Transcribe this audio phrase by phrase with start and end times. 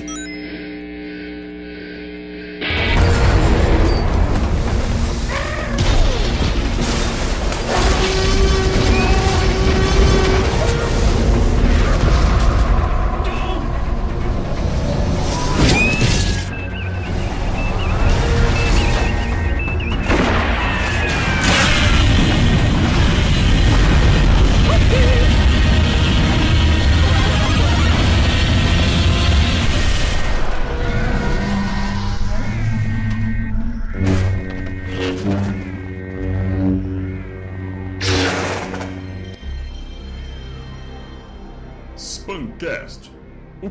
[0.00, 0.39] Spamcast,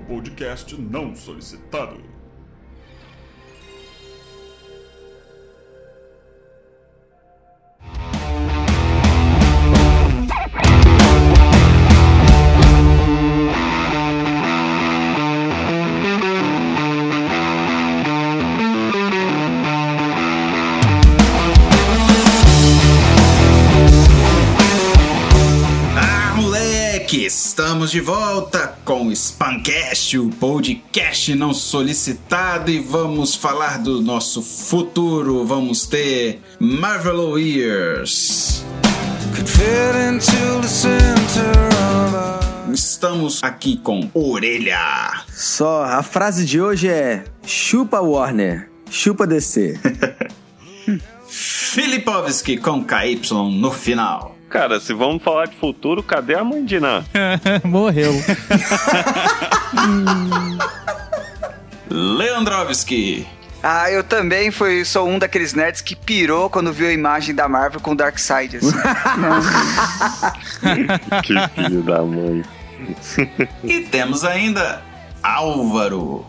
[0.09, 2.01] podcast não solicitado.
[25.95, 26.33] Ah!
[27.11, 34.41] Estamos de volta com o Spancast, o podcast não solicitado, e vamos falar do nosso
[34.41, 35.45] futuro.
[35.45, 38.65] Vamos ter Marvel Years.
[39.31, 41.51] could fit into the center
[42.03, 45.23] of a Estamos aqui com Orelha.
[45.35, 49.79] Só, a frase de hoje é chupa Warner, chupa DC.
[51.29, 54.38] Filipovski com KY no final.
[54.49, 57.03] Cara, se vamos falar de futuro, cadê a mãe de Ná?
[57.63, 58.13] Morreu.
[61.89, 63.27] Leandrovski.
[63.61, 67.47] Ah, eu também fui, sou um daqueles nerds que pirou quando viu a imagem da
[67.47, 68.57] Marvel com Darkseid.
[68.57, 68.71] Assim.
[71.23, 72.43] que filho da mãe.
[73.63, 74.81] E temos ainda
[75.21, 76.25] Álvaro.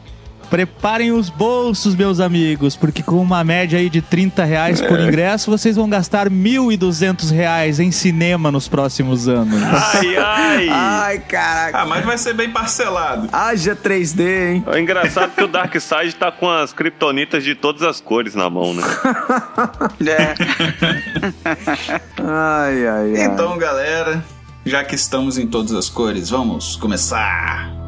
[0.50, 5.49] Preparem os bolsos, meus amigos, porque com uma média aí de 30 reais por ingresso,
[5.49, 9.62] vocês vão gastar 1.200 reais em cinema nos próximos anos.
[9.62, 10.69] Ai, ai!
[10.69, 11.78] Ai, caraca.
[11.78, 13.28] Ah, mas vai ser bem parcelado.
[13.33, 14.21] Haja 3D,
[14.55, 14.65] hein?
[14.66, 18.75] É engraçado que o Darkseid tá com as kryptonitas de todas as cores na mão,
[18.75, 18.82] né?
[20.11, 20.34] É.
[22.22, 23.25] Ai, ai, ai.
[23.25, 24.25] Então, galera,
[24.65, 27.79] já que estamos em todas as cores, vamos começar.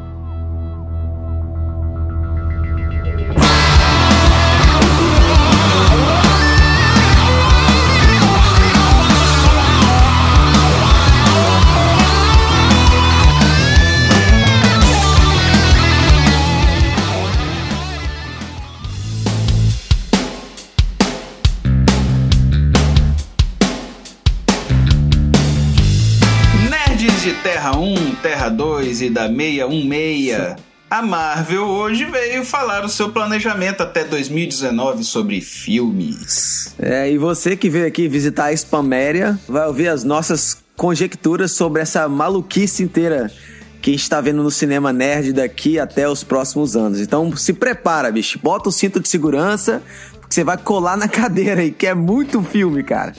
[27.43, 30.72] Terra 1, Terra 2 e da 616.
[30.93, 36.75] A Marvel hoje veio falar o seu planejamento até 2019 sobre filmes.
[36.77, 41.81] É, e você que veio aqui visitar a Spaméria vai ouvir as nossas conjecturas sobre
[41.81, 43.31] essa maluquice inteira
[43.81, 46.99] que a gente tá vendo no cinema nerd daqui até os próximos anos.
[46.99, 48.37] Então se prepara, bicho.
[48.37, 49.81] Bota o cinto de segurança,
[50.19, 53.13] porque você vai colar na cadeira aí, que é muito filme, cara.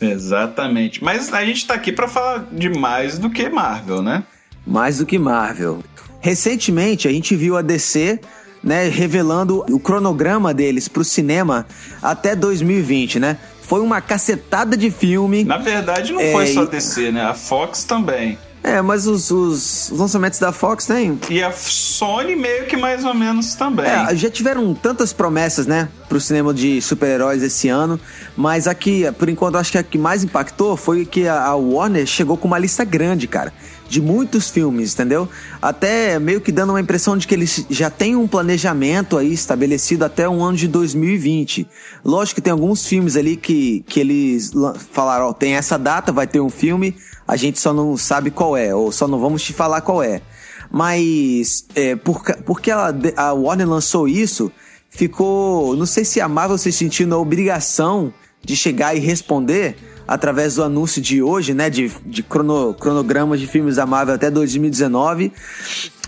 [0.00, 1.04] Exatamente.
[1.04, 4.24] Mas a gente tá aqui pra falar de mais do que Marvel, né?
[4.66, 5.84] Mais do que Marvel.
[6.22, 8.18] Recentemente a gente viu a DC
[8.64, 11.66] né, revelando o cronograma deles pro cinema
[12.00, 13.36] até 2020, né?
[13.62, 15.42] Foi uma cacetada de filme.
[15.44, 17.22] Na verdade, não É, foi só e- DC, né?
[17.24, 18.38] A Fox também.
[18.64, 21.18] É, mas os, os- os lançamentos da Fox tem.
[21.28, 23.84] E a Sony meio que mais ou menos também.
[23.86, 27.98] É, já tiveram tantas promessas, né, pro cinema de super-heróis esse ano,
[28.36, 32.06] mas aqui, por enquanto, acho que a que mais impactou foi que a, a Warner
[32.06, 33.52] chegou com uma lista grande, cara,
[33.92, 35.28] de muitos filmes, entendeu?
[35.60, 40.02] Até meio que dando uma impressão de que eles já têm um planejamento aí estabelecido
[40.02, 41.68] até o ano de 2020.
[42.02, 44.50] Lógico que tem alguns filmes ali que, que eles
[44.92, 46.96] falaram, ó, tem essa data, vai ter um filme,
[47.28, 50.22] a gente só não sabe qual é, ou só não vamos te falar qual é.
[50.70, 54.50] Mas é, por, porque ela, a Warner lançou isso,
[54.88, 55.76] ficou.
[55.76, 58.10] Não sei se a Marvel se sentiu na obrigação
[58.42, 59.76] de chegar e responder
[60.12, 61.70] através do anúncio de hoje, né?
[61.70, 65.32] De, de crono, cronogramas de filmes da Marvel até 2019.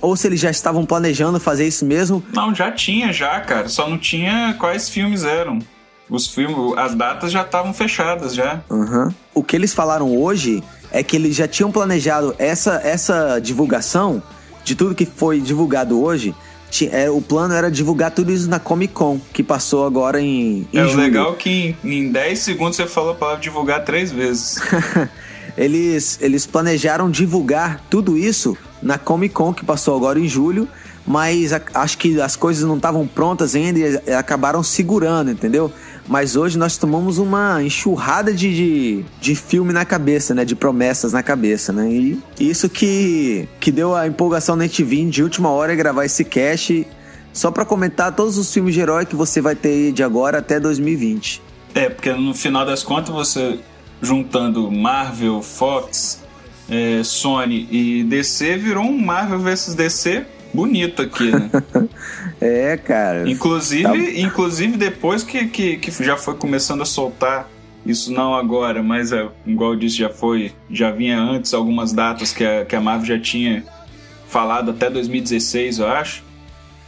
[0.02, 2.22] Ou se eles já estavam planejando fazer isso mesmo.
[2.34, 3.66] Não, já tinha, já, cara.
[3.66, 5.58] Só não tinha quais filmes eram.
[6.10, 8.60] Os filmes, as datas já estavam fechadas já.
[8.70, 9.14] Aham.
[9.32, 10.62] O que eles falaram hoje
[10.92, 14.22] é que eles já tinham planejado essa, essa divulgação
[14.62, 16.34] de tudo que foi divulgado hoje.
[16.92, 20.78] É, o plano era divulgar tudo isso na Comic Con, que passou agora em, em
[20.78, 21.02] É o julho.
[21.02, 24.58] legal que em, em 10 segundos você falou a palavra divulgar três vezes.
[25.56, 30.68] eles, eles planejaram divulgar tudo isso na Comic Con, que passou agora em julho,
[31.06, 35.70] mas a- acho que as coisas não estavam prontas ainda e acabaram segurando, entendeu?
[36.06, 40.44] Mas hoje nós tomamos uma enxurrada de, de, de filme na cabeça, né?
[40.44, 41.90] De promessas na cabeça, né?
[41.90, 46.86] E isso que, que deu a empolgação na vir de última hora gravar esse cast
[47.32, 50.60] só pra comentar todos os filmes de herói que você vai ter de agora até
[50.60, 51.42] 2020.
[51.74, 53.58] É, porque no final das contas você
[54.00, 56.22] juntando Marvel, Fox,
[56.68, 61.50] é, Sony e DC virou um Marvel vs DC bonito aqui, né?
[62.40, 63.30] É, cara.
[63.30, 67.48] Inclusive, inclusive depois que, que, que já foi começando a soltar,
[67.86, 72.32] isso não agora, mas é, igual eu disse, já foi, já vinha antes algumas datas
[72.32, 73.64] que a, que a Marvel já tinha
[74.28, 76.22] falado até 2016, eu acho,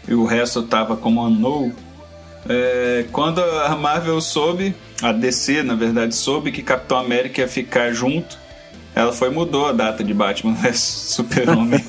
[0.06, 1.72] e o resto tava como unknown.
[2.48, 7.92] É, quando a Marvel soube, a DC na verdade soube que Capitão América ia ficar
[7.92, 8.38] junto,
[8.94, 11.84] ela foi mudou a data de Batman vs Super-Homem.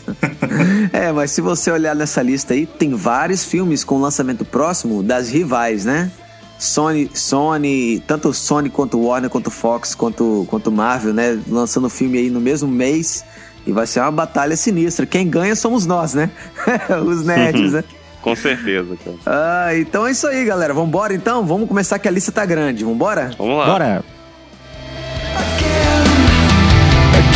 [0.92, 5.30] É, mas se você olhar nessa lista aí, tem vários filmes com lançamento próximo das
[5.30, 6.12] rivais, né?
[6.60, 11.40] Sony, Sony, tanto Sony quanto Warner, quanto Fox, quanto, quanto Marvel, né?
[11.48, 13.24] Lançando filme aí no mesmo mês.
[13.66, 15.06] E vai ser uma batalha sinistra.
[15.06, 16.32] Quem ganha somos nós, né?
[17.06, 17.84] Os nerds, né?
[18.22, 19.18] Com certeza, cara.
[19.26, 20.74] Ah, então é isso aí, galera.
[20.74, 21.46] Vambora então?
[21.46, 22.84] Vamos começar que a lista tá grande.
[22.84, 23.32] Vambora?
[23.38, 23.66] Vamos lá.
[23.66, 24.04] Bora.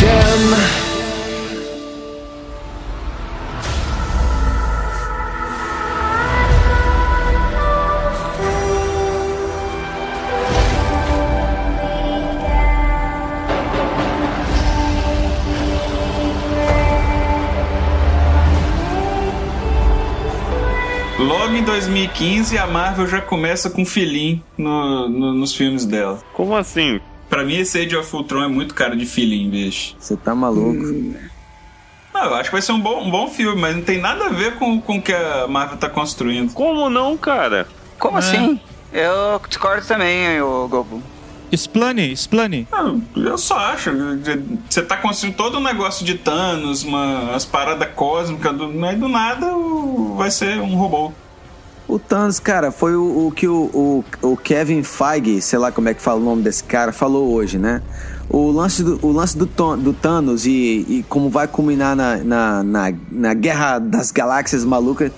[0.02, 0.81] again.
[21.62, 26.18] Em 2015, a Marvel já começa com filim no, no- nos filmes dela.
[26.32, 27.00] Como assim?
[27.30, 29.94] Pra mim, esse Age of Ultron é muito cara de filim, bicho.
[29.98, 30.82] Você tá maluco.
[32.12, 34.26] Não, eu acho que vai ser um bom, um bom filme, mas não tem nada
[34.26, 36.52] a ver com, com o que a Marvel tá construindo.
[36.52, 37.66] Como não, cara?
[37.98, 38.60] Como assim?
[38.92, 41.00] Eu discordo também, o Gobo.
[41.50, 42.66] Explane, explane.
[42.72, 43.90] Não, eu só acho.
[44.68, 49.08] Você tá construindo todo um negócio de Thanos, uma, umas paradas cósmicas, do, mas do
[49.08, 49.46] nada
[50.16, 51.12] vai ser um robô.
[51.88, 55.88] O Thanos, cara, foi o, o que o, o, o Kevin Feige, sei lá como
[55.88, 57.82] é que fala o nome desse cara, falou hoje, né?
[58.28, 62.62] O lance do, o lance do, do Thanos e, e como vai culminar na, na,
[62.62, 65.12] na, na Guerra das Galáxias Malucas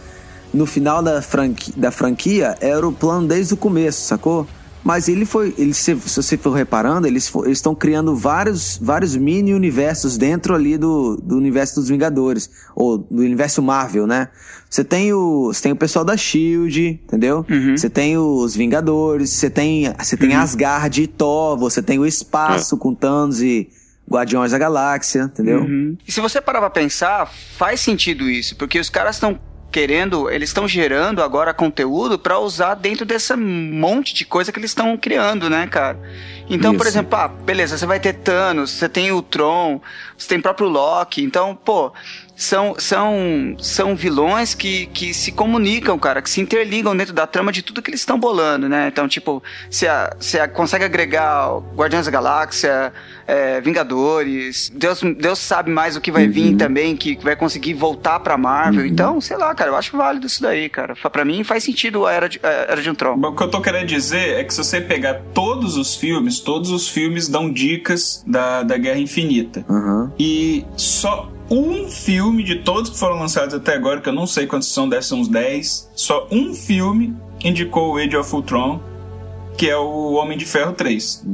[0.52, 4.47] no final da, franqui, da franquia era o plano desde o começo, sacou?
[4.84, 5.54] Mas ele foi.
[5.56, 10.76] Ele, se, se você for reparando, eles estão criando vários, vários mini universos dentro ali
[10.76, 12.50] do, do universo dos Vingadores.
[12.76, 14.28] Ou do universo Marvel, né?
[14.68, 15.46] Você tem o.
[15.46, 17.46] Você tem o pessoal da Shield, entendeu?
[17.78, 19.90] Você tem os Vingadores, você tem.
[19.98, 23.70] Você tem Asgard e Thor, você tem o espaço com Thanos e
[24.06, 25.64] Guardiões da Galáxia, entendeu?
[26.06, 27.26] E se você parar pra pensar,
[27.56, 29.40] faz sentido isso, porque os caras estão
[29.74, 34.70] querendo, eles estão gerando agora conteúdo pra usar dentro dessa monte de coisa que eles
[34.70, 35.98] estão criando, né, cara?
[36.48, 36.90] Então, por Isso.
[36.90, 39.80] exemplo, ah, beleza, você vai ter Thanos, você tem o Tron,
[40.16, 41.92] você tem o próprio Loki, então, pô,
[42.36, 47.52] são, são, são vilões que, que se comunicam, cara, que se interligam dentro da trama
[47.52, 48.88] de tudo que eles estão bolando, né?
[48.88, 49.86] Então, tipo, você
[50.18, 52.92] você consegue agregar Guardiões da Galáxia,
[53.26, 58.20] é, Vingadores, Deus, Deus sabe mais o que vai vir também, que vai conseguir voltar
[58.20, 58.86] pra Marvel.
[58.86, 60.94] Então, sei lá, cara, eu acho válido isso daí, cara.
[60.94, 63.14] Pra mim faz sentido a Era de, a Era de Ultron.
[63.14, 66.70] O que eu tô querendo dizer é que se você pegar todos os filmes, todos
[66.70, 69.64] os filmes dão dicas da, da Guerra Infinita.
[69.68, 70.12] Aham.
[70.18, 74.46] E só um filme de todos que foram lançados até agora, que eu não sei
[74.46, 78.80] quantos são, deve ser uns 10, só um filme indicou o Age of Ultron,
[79.56, 81.24] que é o Homem de Ferro 3.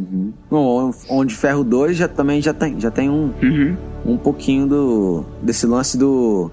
[0.50, 3.76] Bom, Onde Ferro 2 já também já tem, já tem um, Uhum.
[4.04, 6.50] um pouquinho do desse lance do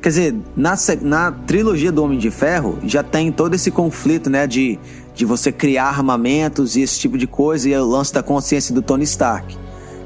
[0.00, 4.46] quer dizer na, na trilogia do Homem de Ferro já tem todo esse conflito né
[4.46, 4.78] de,
[5.14, 8.80] de você criar armamentos e esse tipo de coisa e o lance da consciência do
[8.80, 9.58] Tony Stark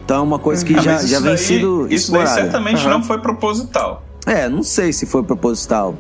[0.04, 2.23] então é uma coisa que Ah, já, mas já isso vem daí- sido Isso daí
[2.23, 2.90] explorada certamente Aham.
[2.90, 4.02] não foi proposital.
[4.26, 5.94] é não sei se foi proposital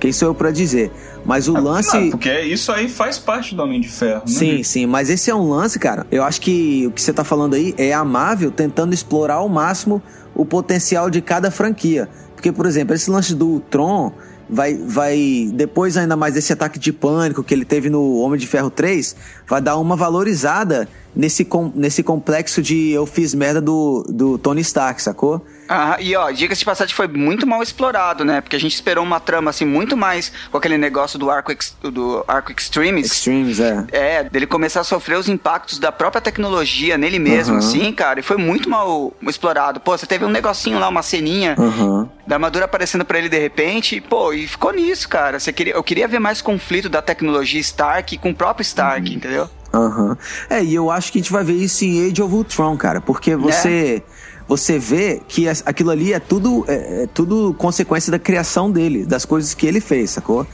[0.00, 0.90] quem sou eu pra dizer
[1.24, 4.22] mas o lance Não, porque isso aí faz parte do Homem de Ferro.
[4.26, 4.26] né?
[4.26, 6.04] Sim, sim, mas esse é um lance, cara.
[6.10, 9.48] Eu acho que o que você tá falando aí é a Marvel tentando explorar ao
[9.48, 10.02] máximo
[10.34, 12.08] o potencial de cada franquia.
[12.34, 14.10] Porque, por exemplo, esse lance do Tron
[14.52, 18.46] vai, vai depois ainda mais desse ataque de pânico que ele teve no Homem de
[18.46, 19.16] Ferro 3,
[19.48, 24.60] vai dar uma valorizada nesse, com, nesse complexo de eu fiz merda do, do Tony
[24.60, 25.42] Stark, sacou?
[25.68, 28.40] Ah, e ó, diga-se de passagem, foi muito mal explorado, né?
[28.40, 31.74] Porque a gente esperou uma trama assim muito mais com aquele negócio do arco, ex-
[31.82, 33.06] do arco Extremis.
[33.12, 33.84] Extremes, é.
[33.92, 37.58] É, dele começar a sofrer os impactos da própria tecnologia nele mesmo, Aham.
[37.66, 38.20] assim, cara.
[38.20, 39.80] E foi muito mal explorado.
[39.80, 42.08] Pô, você teve um negocinho lá, uma ceninha Aham.
[42.26, 43.96] da armadura aparecendo pra ele de repente.
[43.96, 45.38] E, pô, e ficou nisso, cara.
[45.40, 49.16] Você queria, eu queria ver mais conflito da tecnologia Stark com o próprio Stark, Uhum.
[49.16, 49.48] entendeu?
[49.72, 50.18] Aham.
[50.50, 53.00] É, e eu acho que a gente vai ver isso em Age of Ultron, cara,
[53.00, 54.02] porque você
[54.48, 59.24] você vê que aquilo ali é tudo é, é tudo consequência da criação dele, das
[59.24, 60.46] coisas que ele fez, sacou?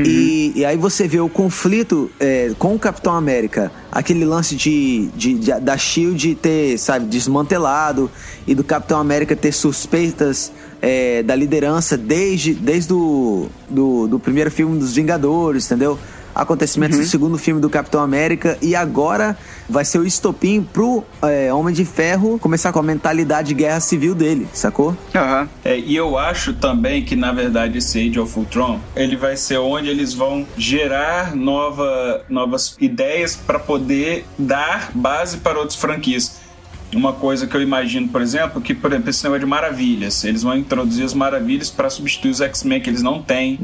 [0.00, 5.08] E, e aí você vê o conflito é, com o Capitão América, aquele lance de,
[5.16, 8.08] de- de- da Shield ter, sabe, desmantelado
[8.46, 14.52] e do Capitão América ter suspeitas é, da liderança desde, desde o do, do primeiro
[14.52, 15.98] filme dos Vingadores, entendeu?
[16.38, 19.36] Acontecimentos do segundo filme do Capitão América e agora
[19.68, 23.80] vai ser o estopim pro é, Homem de Ferro começar com a mentalidade de guerra
[23.80, 24.96] civil dele, sacou?
[25.14, 25.48] Aham.
[25.64, 29.58] É, e eu acho também que, na verdade, esse Age of Ultron, ele vai ser
[29.58, 36.47] onde eles vão gerar nova, novas ideias para poder dar base para outras franquias.
[36.94, 40.24] Uma coisa que eu imagino, por exemplo, que, por exemplo, esse negócio de maravilhas.
[40.24, 43.58] Eles vão introduzir as maravilhas para substituir os X-Men, que eles não têm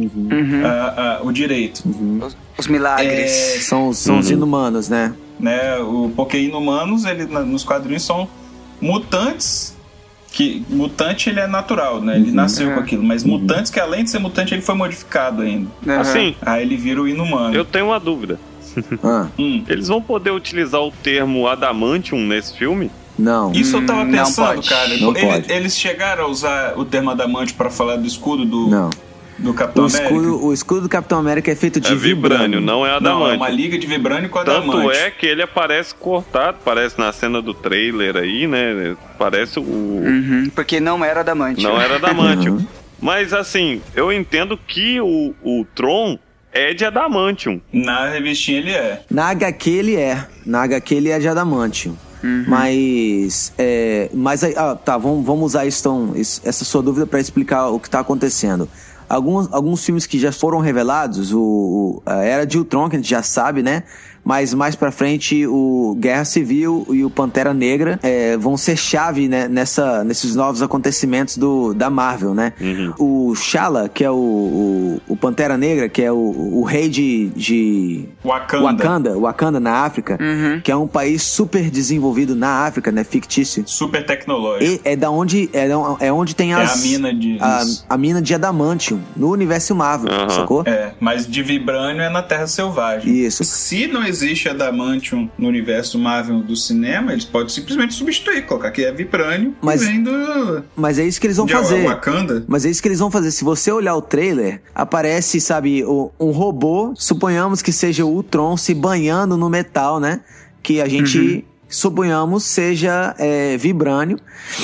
[0.64, 1.82] ah, ah, o direito.
[2.22, 3.10] Os, os milagres.
[3.10, 5.14] É, São, são os inumanos, né?
[5.40, 5.78] né?
[5.78, 8.28] O, porque inumanos, ele, na- nos quadrinhos, são
[8.80, 9.74] mutantes.
[10.30, 12.16] Que mutante ele é natural, né?
[12.16, 15.70] Ele nasceu com aquilo, mas mutantes que além de ser mutante ele foi modificado ainda.
[15.86, 16.00] Aham.
[16.00, 17.54] Assim, Aí ele vira o inumano.
[17.54, 18.38] eu tenho uma dúvida.
[19.04, 19.62] Ah, Hum.
[19.68, 22.90] Eles vão poder utilizar o termo adamantium nesse filme?
[23.18, 23.52] Não.
[23.52, 24.96] Isso eu tava não pensando, cara.
[24.98, 25.44] Não Ele-.
[25.52, 28.90] Eles chegaram a usar o termo adamante pra falar do escudo do, Não.
[29.38, 30.14] do Capitão O América?
[30.14, 32.96] escudo, o escudo do Capitão América é feito de É vibrânio, não é Não, é
[32.96, 33.36] adamante.
[33.36, 34.96] uma liga de vibrânio com Tanto adamante.
[34.98, 38.96] é que ele aparece cortado, parece na cena do trailer aí, né?
[39.18, 39.62] Parece o.
[39.62, 41.62] Uhum, porque não era adamante.
[41.62, 42.64] Não era adamantium.
[43.00, 46.18] Mas assim, eu entendo que o, o Tron
[46.52, 47.60] é de adamantium.
[47.72, 49.02] Na revistinha ele é.
[49.10, 50.24] Na HQ ele é.
[50.46, 51.96] Na HQ ele é de adamantium.
[52.48, 53.52] Mas.
[53.58, 54.54] É, mas aí.
[54.56, 57.88] Ah, tá, vamos, vamos usar isso, então, isso- essa sua dúvida para explicar o que
[57.90, 58.68] tá acontecendo.
[59.08, 62.98] Alguns, alguns filmes que já foram revelados, o, o- a Era de Ultron, que a
[62.98, 63.82] gente já sabe, né?
[64.24, 69.28] Mas mais pra frente, o Guerra Civil e o Pantera Negra é, vão ser chave
[69.28, 72.52] né, nessa, nesses novos acontecimentos do, da Marvel, né?
[72.98, 77.26] O Shala, que é o, o, o Pantera Negra, que é o, o rei de,
[77.36, 78.64] de Wakanda.
[78.64, 80.18] Wakanda, Wakanda na África,
[80.62, 83.04] que é um país super desenvolvido na África, né?
[83.04, 83.62] Fictício.
[83.66, 84.64] Super tecnológico.
[84.72, 87.62] E é da onde é, da- é onde tem É as a mina de- a,
[87.90, 90.28] a mina de adamantium no universo Marvel, Aham.
[90.30, 90.62] sacou?
[90.66, 93.12] É, mas de vibrânio é na Terra Selvagem.
[93.14, 93.44] Isso.
[93.44, 98.84] Se não existe adamantium no universo Marvel do cinema, eles podem simplesmente substituir, colocar que
[98.84, 101.84] é vibrânio Mas- e vem do Mas é isso que eles vão fazer.
[101.84, 102.44] Wakanda.
[102.46, 103.30] Mas é isso que eles vão fazer.
[103.30, 108.56] Se você olhar o trailer, aparece, sabe, o- um robô, suponhamos que seja o Ultron
[108.56, 110.20] se banhando no metal, né?
[110.62, 111.42] Que a gente Uhum.
[111.68, 114.18] suponhamos seja é, vibrânio.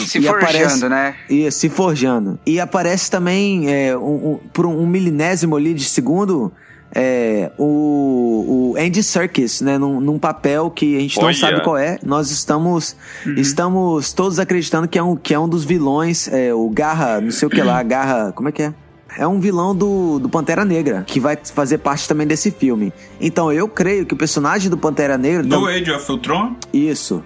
[0.07, 1.15] Se E forjando, aparece- né?
[1.29, 2.39] Isso, se forjando.
[2.47, 6.53] E aparece também, é, um, um- por um milionésimo ali de segundo,
[6.95, 11.37] é, o, o Andy Serkis, né, num, num papel que a gente não Olha.
[11.37, 11.99] sabe qual é.
[12.05, 12.97] Nós estamos
[13.37, 17.31] estamos todos acreditando que é um, que é um dos vilões, é, o Garra, não
[17.31, 18.75] sei o que lá, Garra, como é que é?
[19.19, 22.93] É um vilão do, do Pantera Negra, que vai fazer parte também desse filme.
[23.21, 25.43] Então eu creio que o personagem do Pantera Negra.
[25.43, 27.23] No tam- Age of Ultron, Isso.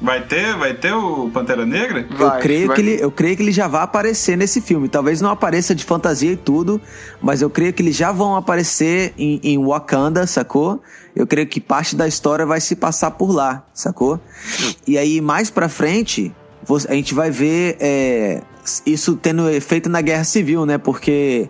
[0.00, 2.06] Vai ter, vai ter o Pantera Negra?
[2.10, 2.76] eu, Vai, creio vai.
[2.76, 4.88] que ele, eu creio que ele já vai aparecer nesse filme.
[4.88, 6.80] Talvez não apareça de fantasia e tudo,
[7.20, 10.82] mas eu creio que eles já vão aparecer em, em Wakanda, sacou?
[11.14, 14.20] Eu creio que parte da história vai se passar por lá, sacou?
[14.86, 16.32] E aí, mais pra frente,
[16.88, 18.42] a gente vai ver é,
[18.86, 20.78] isso tendo efeito na Guerra Civil, né?
[20.78, 21.48] Porque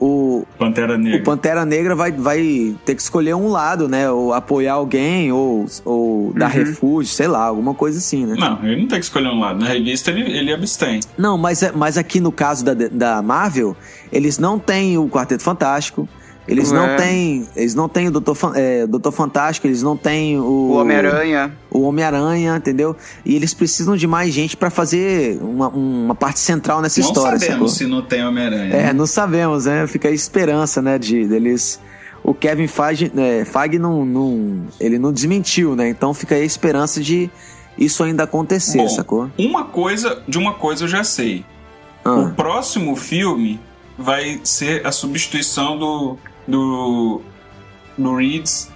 [0.00, 1.22] o, Pantera o Negra.
[1.22, 4.10] Pantera Negra vai, vai ter que escolher um lado, né?
[4.10, 8.34] Ou apoiar alguém, ou, ou dar refúgio, sei lá, alguma coisa assim, né?
[8.38, 9.58] Não, ele não tem que escolher um lado.
[9.60, 11.00] Na revista ele, ele abstém.
[11.16, 13.76] Não, mas, é- mas aqui no caso da, da Marvel,
[14.12, 16.08] eles não têm o Quarteto Fantástico,
[16.48, 16.96] eles não É.
[16.96, 17.46] têm.
[17.54, 20.42] Eles não têm o Doutor, é, Doutor Fantástico, eles não têm o.
[20.42, 21.52] O Homem-Aranha.
[21.70, 22.96] O Homem-Aranha, entendeu?
[23.24, 27.38] E eles precisam de mais gente pra fazer uma, uma parte central nessa não história,
[27.38, 27.68] sabemos sacou?
[27.68, 28.74] se não tem Homem-Aranha.
[28.74, 29.86] É, não sabemos, né?
[29.86, 31.80] Fica a esperança, né, de deles.
[32.24, 35.88] O Kevin Feige, é, Feige não, não, ele não desmentiu, né?
[35.88, 37.30] Então fica aí a esperança de
[37.78, 39.30] isso ainda acontecer, Bom, sacou?
[39.38, 41.44] Uma coisa, de uma coisa eu já sei.
[42.04, 43.60] Ah, O próximo filme
[43.96, 46.16] vai ser a substituição do
[46.48, 47.20] do
[47.96, 48.70] do Reeds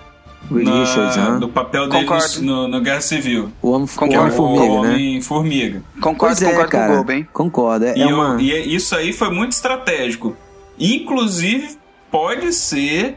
[0.50, 1.38] Reed na- Richards, aham.
[1.38, 2.06] do papel dele
[2.42, 3.50] no, no Guerra Civil.
[3.62, 4.04] O Homem, o.
[4.20, 4.90] Homem-Formiga, o né?
[4.90, 5.82] Homem-Formiga.
[6.00, 6.86] Concordo, Pois é, concordo cara.
[6.88, 7.28] com o Gobo, hein?
[7.32, 7.84] Concordo.
[7.86, 8.42] É, E, é eu- uma.
[8.42, 10.36] e é- isso aí foi muito estratégico.
[10.78, 11.76] Inclusive,
[12.10, 13.16] pode ser.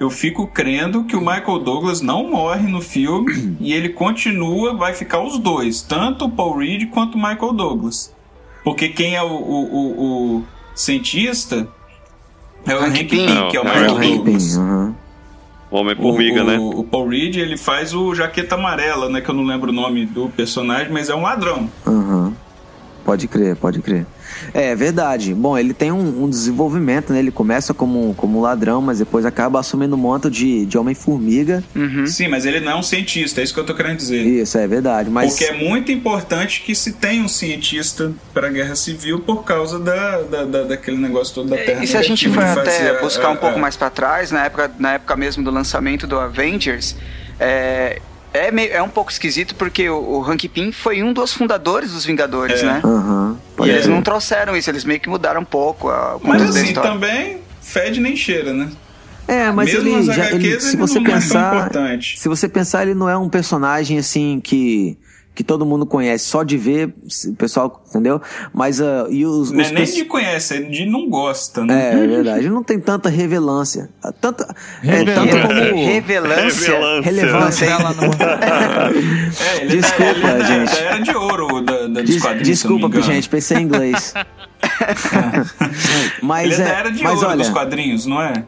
[0.00, 4.94] Eu fico crendo que o Michael Douglas não morre no filme e ele continua, vai
[4.94, 8.14] ficar os dois, tanto o Paul Reed quanto o Michael Douglas.
[8.64, 11.68] Porque quem é o, o, o- o cientista
[12.66, 13.48] é o Hank Hank Pym.
[13.50, 14.24] Que é o Não, É o Hank.
[14.24, 14.94] Pym.
[15.70, 16.58] Homem-Formiga, né?
[16.58, 19.20] O, Paul Reed, ele faz o Jaqueta Amarela, né?
[19.20, 21.70] Que eu não lembro o nome do personagem, mas é um ladrão.
[21.86, 22.32] Aham.
[23.10, 24.06] Pode crer, pode crer.
[24.54, 25.34] É, é verdade.
[25.34, 27.18] Bom, ele tem um, um desenvolvimento, né?
[27.18, 31.64] Ele começa como, como ladrão, mas depois acaba assumindo o manto de, de Homem-Formiga.
[31.74, 32.06] Uhum.
[32.06, 34.24] Sim, mas ele não é um cientista, é isso que eu tô querendo dizer.
[34.24, 35.10] Isso, é verdade.
[35.10, 39.42] Mas Porque é muito importante que se tenha um cientista para a guerra civil por
[39.42, 41.82] causa da, da, da- daquele negócio todo da Terra.
[41.82, 44.30] E se a gente for até a- buscar um a- pouco a- mais pra trás,
[44.30, 46.94] na época, na época mesmo do lançamento do Avengers,
[47.40, 48.00] é,
[48.32, 51.92] é, meio- é um pouco esquisito porque o, o Hank Pym foi um dos fundadores
[51.92, 52.66] dos Vingadores, É.
[52.66, 52.80] né?
[52.84, 53.36] Aham.
[53.64, 56.72] E eles não trouxeram isso, eles meio que mudaram um pouco a, o Mas assim,
[56.72, 58.68] também fede nem cheira, né?
[59.28, 62.18] É, mas Mesmo ele, já, ele, HQs se ele você não é tão pensar, importante.
[62.18, 64.96] se você pensar, ele não é um personagem assim que
[65.40, 66.92] que todo mundo conhece, só de ver,
[67.28, 68.20] o pessoal, entendeu?
[68.52, 71.92] Mas uh, e os, Não os é nem de conhece, é de não gosta, né?
[71.98, 72.50] É, é verdade.
[72.50, 73.88] Não tem tanta revelância.
[74.20, 75.14] Tanta, é, Revelância.
[75.14, 76.42] tanto como Revelância.
[76.44, 77.00] Revelância.
[77.00, 77.64] relevância.
[77.64, 77.70] hein?
[77.72, 78.10] Ela não-
[79.40, 80.70] É, ele Desculpa, é, é da- gente.
[80.74, 83.12] Da, era de ouro da, da, dos Des- quadrinhos, desculpa, se eu não me engano.
[83.14, 84.12] gente, pensei em inglês.
[86.22, 88.44] mas Ele é, é, da era de mas ouro olha, dos quadrinhos, não é?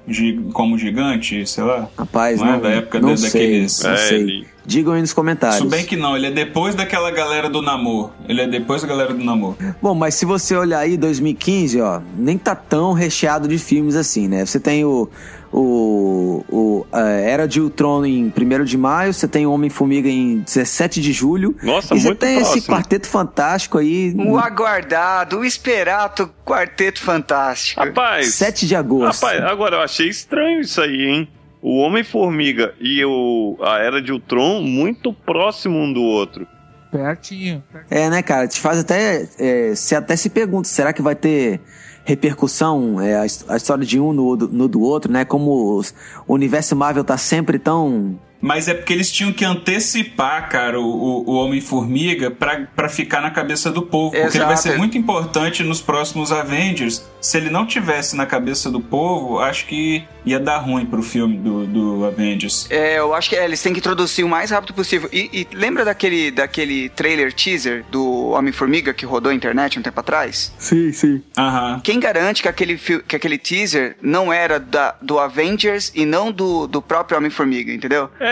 [0.52, 1.88] Como gigante, sei lá.
[1.96, 4.46] rapaz, Não é não, da época não da- sei, daqueles- não É, sei.
[4.64, 5.58] Digam aí nos comentários.
[5.58, 8.12] Se bem que não, ele é depois daquela galera do namoro.
[8.28, 9.56] Ele é depois da galera do namoro.
[9.80, 14.28] Bom, mas se você olhar aí 2015, ó, nem tá tão recheado de filmes assim,
[14.28, 14.46] né?
[14.46, 15.08] Você tem o
[15.52, 20.38] o, o eh, Era de Ultron em 1 de maio, você tem o Homem-Formiga em
[20.38, 21.54] 17 de julho.
[21.62, 22.74] Nossa, e você tem esse próximo.
[22.74, 27.80] quarteto fantástico aí O aguardado, o esperado Quarteto Fantástico.
[27.80, 29.22] Rapaz, 7 de agosto.
[29.22, 31.28] rapaz, agora eu achei estranho isso aí, hein?
[31.62, 36.46] O Homem-Formiga e o, a Era de Ultron muito próximo um do outro.
[36.90, 37.62] Pertinho.
[37.88, 38.46] É, né, cara?
[38.48, 39.26] Te faz até.
[39.38, 41.60] é, você até se pergunta, será que vai ter
[42.04, 45.24] repercussão é, a, a história de um no, do- no do outro, né?
[45.24, 45.94] Como os-
[46.26, 48.18] o universo Marvel tá sempre tão.
[48.42, 53.30] Mas é porque eles tinham que antecipar, cara, o, o, Homem-Formiga pra, pra ficar na
[53.30, 54.10] cabeça do povo.
[54.10, 54.70] Porque ele vai Exato.
[54.70, 57.08] ser muito importante nos próximos Avengers.
[57.20, 61.36] Se ele não tivesse na cabeça do povo, acho que ia dar ruim pro filme
[61.36, 62.66] do, do Avengers.
[62.68, 65.08] É, eu acho que é, eles têm que introduzir o mais rápido possível.
[65.12, 70.00] E, e lembra daquele, daquele trailer teaser do Homem-Formiga que rodou a internet um tempo
[70.00, 70.52] atrás?
[70.58, 71.22] Sim, sim.
[71.38, 71.80] Aham.
[71.84, 76.66] Quem garante que aquele, que aquele teaser não era da, do Avengers e não do,
[76.66, 78.10] do próprio Homem-Formiga, entendeu?
[78.18, 78.31] É,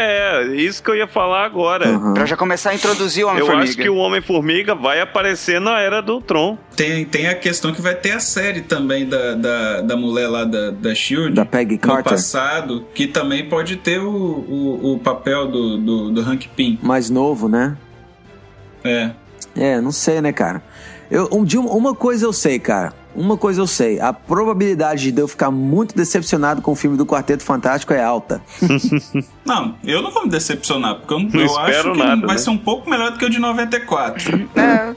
[0.55, 1.99] isso que eu ia falar agora.
[2.15, 3.63] Pra já começar a introduzir o Eu Homem-Formiga.
[3.65, 6.59] acho que o Homem-Formiga vai aparecer na Era do Ultron.
[6.77, 10.45] Tem, tem a questão que vai ter a série também da, da, da mulher lá
[10.45, 11.35] da, da Shield.
[11.35, 12.13] Da Peggy no Carter.
[12.13, 16.79] passado, que também pode ter o, o, o papel do, do, do Hank Pym.
[16.83, 17.77] Mais novo, né?
[18.85, 19.11] É.
[19.57, 20.63] É, não sei, né, cara?
[21.11, 22.93] Eu, um, de uma, uma coisa eu sei, cara.
[23.15, 27.05] Uma coisa eu sei: a probabilidade de eu ficar muito decepcionado com o filme do
[27.07, 28.41] Quarteto Fantástico é alta.
[29.45, 32.37] Não, eu não vou me decepcionar, porque eu, Não eu espero acho que nada, vai
[32.37, 32.43] né?
[32.43, 34.49] ser um pouco melhor do que o de 94.
[34.57, 34.95] É.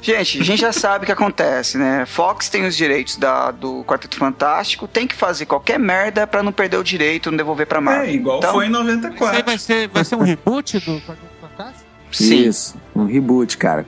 [0.00, 2.04] Gente, a gente já sabe o que acontece, né?
[2.06, 6.50] Fox tem os direitos da, do Quarteto Fantástico, tem que fazer qualquer merda pra não
[6.50, 8.06] perder o direito, não devolver pra Marvel.
[8.06, 9.44] É, igual Então, foi em Isso aí 94.
[9.44, 11.84] vai ser, vai ser um reboot do Quarteto Fantástico?
[12.10, 12.48] Sim.
[12.48, 13.86] Isso, um reboot, cara.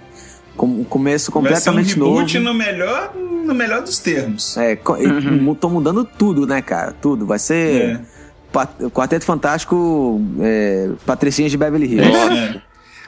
[0.57, 2.53] Com um começo Vai ser um completamente reboot novo.
[2.53, 4.57] no melhor, no melhor dos termos.
[4.57, 4.79] É,
[5.41, 6.93] mu- tô mudando tudo, né, cara?
[6.93, 7.27] Tudo.
[7.27, 8.01] Vai ser É.
[8.91, 12.17] Quarteto Fantástico, é, Patricinhas de Beverly Hills.
[12.17, 12.63] É.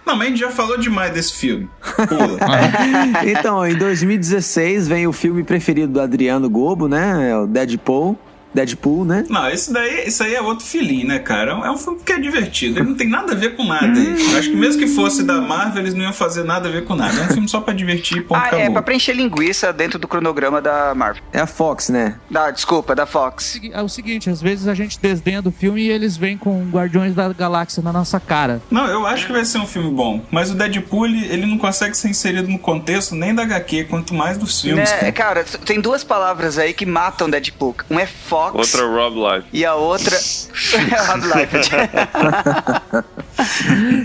[0.04, 1.68] Não, mas a gente já falou demais desse filme.
[2.08, 2.38] Pula.
[3.28, 7.30] então, em 2016 vem o filme preferido do Adriano Gobo, né?
[7.30, 8.18] É o Deadpool.
[8.56, 9.24] Deadpool, né?
[9.28, 11.52] Não, esse daí, isso aí é outro filhinho, né, cara?
[11.52, 12.80] É um filme que é divertido.
[12.80, 13.86] Ele não tem nada a ver com nada.
[13.98, 16.84] Eu Acho que mesmo que fosse da Marvel, eles não iam fazer nada a ver
[16.84, 17.20] com nada.
[17.20, 18.64] É um filme só pra divertir, ponto, Ah, acabou.
[18.66, 21.22] é pra preencher linguiça dentro do cronograma da Marvel.
[21.32, 22.16] É a Fox, né?
[22.30, 23.60] Da, desculpa, da Fox.
[23.72, 27.14] É o seguinte, às vezes a gente desdenha do filme e eles vêm com Guardiões
[27.14, 28.60] da Galáxia na nossa cara.
[28.70, 30.24] Não, eu acho que vai ser um filme bom.
[30.30, 34.14] Mas o Deadpool, ele, ele não consegue ser inserido no contexto nem da HQ, quanto
[34.14, 35.42] mais dos filmes, Né, cara.
[35.42, 37.74] cara, tem duas palavras aí que matam Deadpool.
[37.90, 39.46] Um é Fox Outra Rob Life.
[39.52, 40.16] e a outra
[40.74, 41.70] é Rob Liefeld.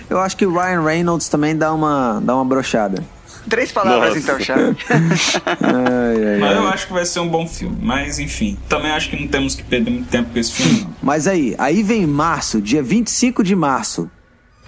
[0.10, 3.04] Eu acho que o Ryan Reynolds também dá uma, dá uma brochada.
[3.50, 4.20] Três palavras Nossa.
[4.20, 4.38] então,
[5.62, 7.76] ai, Mas eu acho que vai ser um bom filme.
[7.82, 8.56] Mas, enfim.
[8.70, 10.96] Também acho que não temos que perder muito tempo com esse filme, não.
[11.02, 14.12] Mas aí, aí vem março, dia 25 de março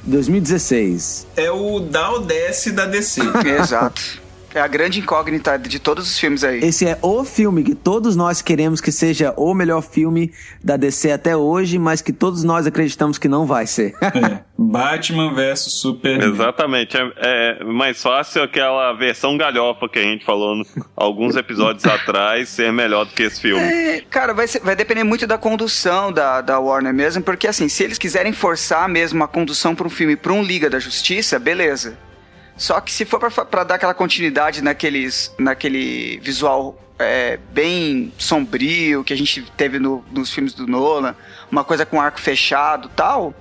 [0.03, 1.27] de 2016.
[1.38, 3.21] É o Dow DS da DC.
[3.59, 4.22] Exato.
[4.55, 6.59] É a grande incógnita de todos os filmes aí.
[6.63, 10.31] Esse é o filme que todos nós queremos que seja o melhor filme
[10.63, 13.93] da DC até hoje, mas que todos nós acreditamos que não vai ser.
[14.01, 14.39] É.
[14.57, 16.29] Batman vs Superman.
[16.31, 16.95] Exatamente.
[16.97, 22.49] É, é mais fácil aquela versão galhofa que a gente falou no- alguns episódios atrás
[22.49, 23.61] ser melhor do que esse filme.
[23.63, 27.67] É, cara, vai, ser- vai depender muito da condução da, da Warner mesmo, porque assim,
[27.67, 31.39] se eles quiserem forçar mesmo a condução para um filme para um Liga da Justiça,
[31.39, 31.97] beleza.
[32.63, 39.12] Só que se for pra dar aquela continuidade naqueles, naquele visual é, bem sombrio que
[39.12, 41.13] a gente teve no- nos filmes do Nolan,
[41.52, 43.34] uma coisa com arco fechado tal,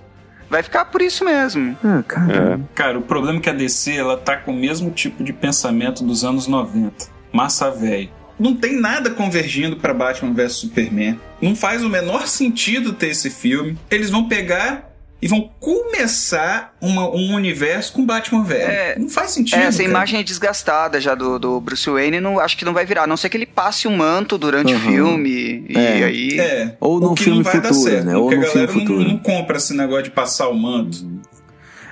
[0.51, 1.79] vai ficar por isso mesmo.
[1.85, 2.61] ah, cara.
[2.75, 6.03] Cara, o problema é que a DC, ela tá com o mesmo tipo de pensamento
[6.03, 7.07] dos anos 90.
[7.33, 8.11] Massa velho.
[8.41, 11.21] Não tem nada convergindo pra Batman vs Superman.
[11.41, 13.79] Não faz o menor sentido ter esse filme.
[13.89, 14.91] Eles vão pegar
[15.23, 18.63] e vão começar uma- um universo com Batman velho.
[18.71, 19.59] É, não faz sentido.
[19.61, 19.89] É, essa cara.
[19.89, 23.07] imagem é desgastada já do, do Bruce Wayne, não, acho que não vai virar, a
[23.07, 24.83] não ser que ele passe um manto durante o Uhum.
[24.83, 26.05] filme, e É.
[26.05, 26.41] aí...
[26.41, 28.17] É, Ou o num que filme não vai dar futuro, certo, né?
[28.17, 29.09] Ou Porque num a galera filme não, futuro.
[29.11, 31.07] não compra esse negócio de passar o manto.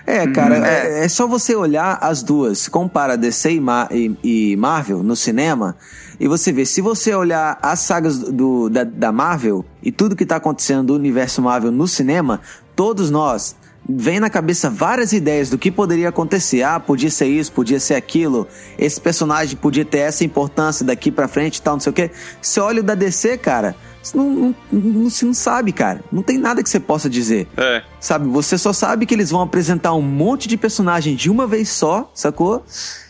[0.06, 0.64] É, cara, Uhum.
[0.64, 2.66] é, é só você olhar as duas.
[2.68, 5.76] Compara DC e, Ma- e- e Marvel no cinema
[6.18, 6.64] e você vê.
[6.66, 10.94] Se você olhar as sagas do, da, da Marvel e tudo que tá acontecendo do
[10.96, 12.40] universo Marvel no cinema,
[12.80, 13.54] todos nós
[13.86, 16.62] vem na cabeça várias ideias do que poderia acontecer.
[16.62, 18.48] Ah, podia ser isso, podia ser aquilo.
[18.78, 22.10] Esse personagem podia ter essa importância daqui pra frente e tal, não sei o quê.
[22.40, 26.02] Você olha o da DC, cara, você não, não, não, você não sabe, cara.
[26.10, 27.46] Não tem nada que você possa dizer.
[27.54, 27.82] É.
[28.00, 31.68] Sabe, você só sabe que eles vão apresentar um monte de personagem de uma vez
[31.68, 32.64] só, sacou?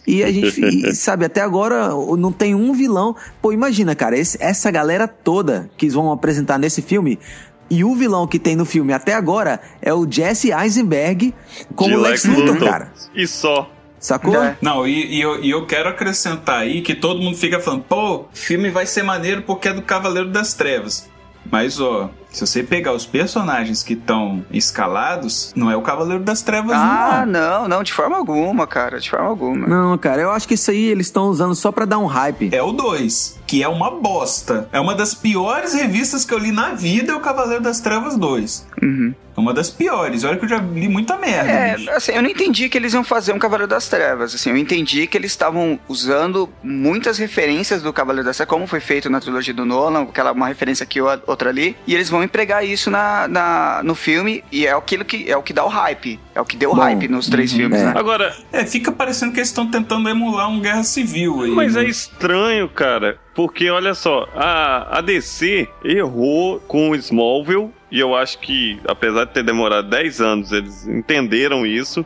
[0.04, 3.14] E a gente, e, sabe, até agora não tem um vilão.
[3.40, 7.20] Pô, imagina, cara, esse- essa galera toda que eles vão apresentar nesse filme.
[7.70, 11.32] E o vilão que tem no filme até agora é o Jesse Eisenberg
[11.76, 12.92] como de Lex Luthor, cara.
[13.14, 13.70] E só.
[13.98, 14.42] Sacou?
[14.42, 14.56] É.
[14.62, 18.16] Não, e, e eu, e eu quero acrescentar aí que todo mundo fica falando, pô,
[18.20, 21.08] o filme vai ser maneiro porque é do Cavaleiro das Trevas.
[21.50, 26.42] Mas, ó, se você pegar os personagens que estão escalados, não é o Cavaleiro das
[26.42, 27.62] Trevas, Ah, não.
[27.62, 29.66] não, não, de forma alguma, cara, de forma alguma.
[29.66, 32.50] Não, cara, eu acho que isso aí eles estão usando só pra dar um hype.
[32.52, 34.68] É o 2, que é uma bosta.
[34.72, 38.16] É uma das piores revistas que eu li na vida, é o Cavaleiro das Trevas
[38.16, 38.64] 2.
[38.80, 39.12] Uhum.
[39.36, 40.22] É uma das piores.
[40.22, 41.76] Olha que eu já li muita merda.
[41.76, 41.90] bicho.
[41.90, 44.56] É, assim, eu não entendi que eles iam fazer um Cavaleiro das Trevas, assim, eu
[44.56, 49.18] entendi que eles estavam usando muitas referências do Cavaleiro das Trevas, como foi feito na
[49.20, 53.26] trilogia do Nolan, aquela uma referência aqui, outra ali, e eles vão empregar isso na,
[53.26, 56.44] na- no filme, e é aquilo que, é o que dá o hype, é o
[56.44, 57.86] que deu Bom, hype nos três filmes, é.
[57.86, 57.92] né?
[57.96, 61.50] Agora, É, fica parecendo que eles estão tentando emular um guerra civil aí.
[61.50, 61.84] mas né?
[61.84, 63.18] é estranho, cara.
[63.40, 67.70] Porque, olha só, a, a DC errou com o Smallville.
[67.90, 72.04] E eu acho que, apesar de ter demorado 10 anos, eles entenderam isso.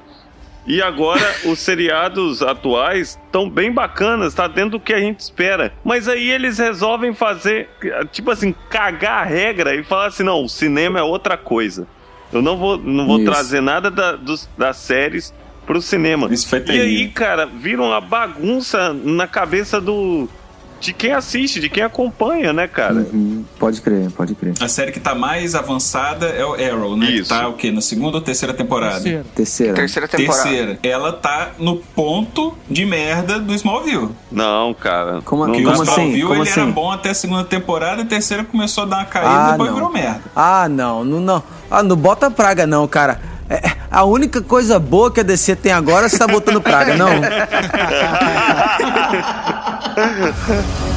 [0.66, 5.73] E agora os seriados atuais estão bem bacanas, tá dentro do que a gente espera.
[5.85, 7.68] Mas aí eles resolvem fazer,
[8.12, 11.87] tipo assim, cagar a regra e falar assim: não, o cinema é outra coisa.
[12.33, 13.27] Eu não vou, não vou Isso.
[13.31, 15.35] trazer nada da- dos- das séries
[15.66, 16.29] pro cinema.
[16.33, 16.87] Isso foi E terrível.
[16.87, 20.29] aí, cara, vira uma bagunça na cabeça do.
[20.85, 22.94] De quem assiste, de quem acompanha, né, cara?
[22.94, 24.53] Uhum, pode crer, pode crer.
[24.61, 27.07] A série que tá mais avançada é o Arrow, né?
[27.11, 27.23] Isso.
[27.23, 27.70] Que tá o quê?
[27.70, 28.94] Na segunda ou terceira temporada?
[29.01, 29.25] Terceiro.
[29.35, 29.75] Terceira.
[29.75, 30.42] Terceira temporada.
[30.42, 30.79] Terceira.
[30.83, 34.11] Ela tá no ponto de merda do Smallville.
[34.31, 35.23] Não, cara.
[35.25, 35.83] Como- não o como pra- assim?
[35.92, 36.70] Smallville Como ele era assim?
[36.70, 39.70] bom até a segunda temporada, a terceira começou a dar uma caída Ah, e depois
[39.70, 39.77] não.
[39.77, 40.20] virou merda.
[40.37, 41.42] Ah, não, não, não.
[41.70, 43.20] Ah, não bota praga não, cara.
[43.49, 47.09] É, a única coisa boa que a DC tem agora, você tá botando praga, não?
[49.96, 50.93] 嗯 哼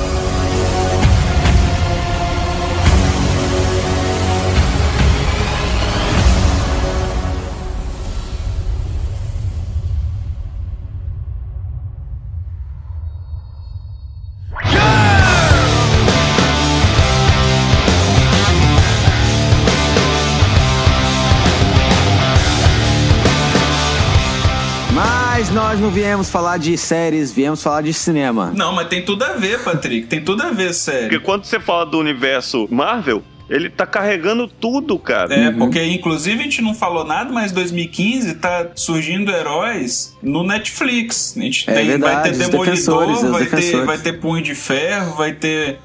[25.77, 28.51] nós não viemos falar de séries, viemos falar de cinema.
[28.55, 30.07] Não, mas tem tudo a ver, Patrick.
[30.07, 31.21] Tem tudo a ver, Porque sério.
[31.21, 35.33] quando você fala do universo Marvel, ele tá carregando tudo, cara.
[35.35, 41.35] É, porque inclusive a gente não falou nada, mas 2015 tá surgindo heróis no Netflix.
[41.37, 45.15] A gente É tem, verdade, vai ter Demolidor, vai, ter, vai ter Punho de Ferro,
[45.15, 45.77] vai ter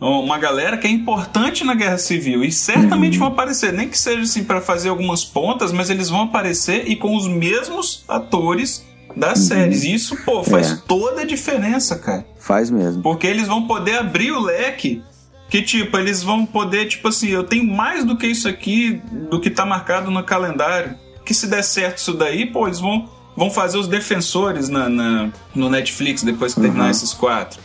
[0.00, 3.24] uma galera que é importante na Guerra Civil e certamente Uhum.
[3.24, 6.94] vão aparecer, nem que seja assim para fazer algumas pontas, mas eles vão aparecer e
[6.96, 9.82] com os mesmos atores das séries.
[9.84, 10.76] E isso, pô, faz Uhum.
[10.76, 10.80] É.
[10.86, 12.24] toda a diferença, cara.
[12.38, 13.02] Faz mesmo.
[13.02, 15.02] Porque eles vão poder abrir o leque.
[15.48, 19.40] Que, tipo, eles vão poder, tipo assim, eu tenho mais do que isso aqui, do
[19.40, 20.94] que tá marcado no calendário.
[21.24, 25.28] Que se der certo isso daí, pô, eles vão, vão fazer os defensores na, na-
[25.54, 27.58] no Netflix depois que terminar esses quatro.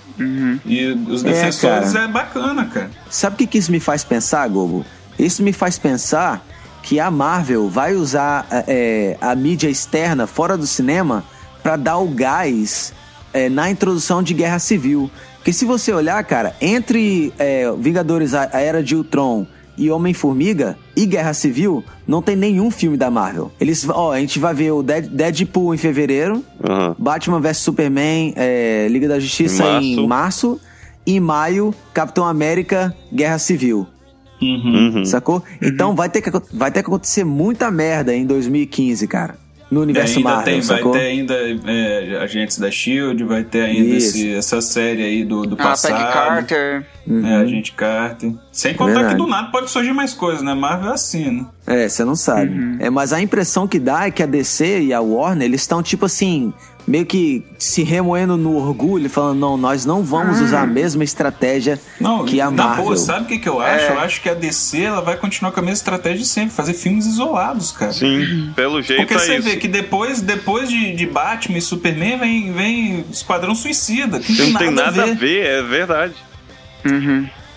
[0.65, 2.05] E os É, defensores cara.
[2.05, 2.89] é, bacana, cara.
[3.09, 4.83] Sabe o que, que isso me faz pensar, Gobo?
[5.19, 6.43] Isso me faz pensar
[6.81, 11.23] que a Marvel vai usar é, a mídia externa fora do cinema
[11.65, 12.93] para dar o gás
[13.33, 15.09] é, na introdução de Guerra Civil.
[15.37, 20.77] Porque se você olhar, cara, entre é, Vingadores a, a Era de Ultron e Homem-Formiga
[20.95, 23.51] e Guerra Civil, não tem nenhum filme da Marvel.
[23.59, 26.95] Eles, ó, a gente vai ver o Dead- Deadpool em fevereiro, Aham.
[26.99, 30.07] Batman vs Superman, é, Liga da Justiça Em em março.
[30.07, 30.61] março.
[31.03, 33.87] E em maio, Capitão América, Guerra Civil.
[34.39, 35.03] Uhum.
[35.03, 35.41] Sacou?
[35.59, 39.43] Então vai ter, que, vai ter que acontecer muita merda em 2015, cara.
[39.71, 40.91] No universo ainda Marvel, tem, vai sacou?
[40.91, 41.33] ter ainda
[41.65, 45.91] é, Agentes da Shield, vai ter ainda esse- essa série aí do, do Ah, passado.
[45.97, 46.85] Peggy Carter.
[47.23, 48.33] É, Agente Carter.
[48.51, 48.95] Sem contar Uhum.
[48.99, 49.15] Verdade.
[49.15, 50.53] que do nada pode surgir mais coisas, né?
[50.53, 51.45] Marvel é assim, né?
[51.65, 52.51] É, você não sabe.
[52.57, 52.77] Uhum.
[52.79, 55.81] É, mas a impressão que dá é que a DC e a Warner, eles estão
[55.81, 56.53] tipo assim,
[56.87, 61.79] meio que se remoendo no orgulho, falando, não, nós não vamos usar a mesma estratégia
[61.81, 61.95] Ah.
[61.99, 62.85] Não, que a Marvel.
[62.85, 63.85] boa, sabe o que, que eu acho?
[63.85, 63.91] É.
[63.91, 66.73] Eu acho que a DC ela vai continuar com a mesma estratégia de sempre, fazer
[66.73, 67.91] filmes isolados, cara.
[67.91, 69.43] Sim, pelo jeito Porque é você isso.
[69.49, 74.59] vê que depois, depois de, de Batman e Superman vem, vem Esquadrão Suicida, que Não
[74.59, 76.13] tem nada a ver, é verdade.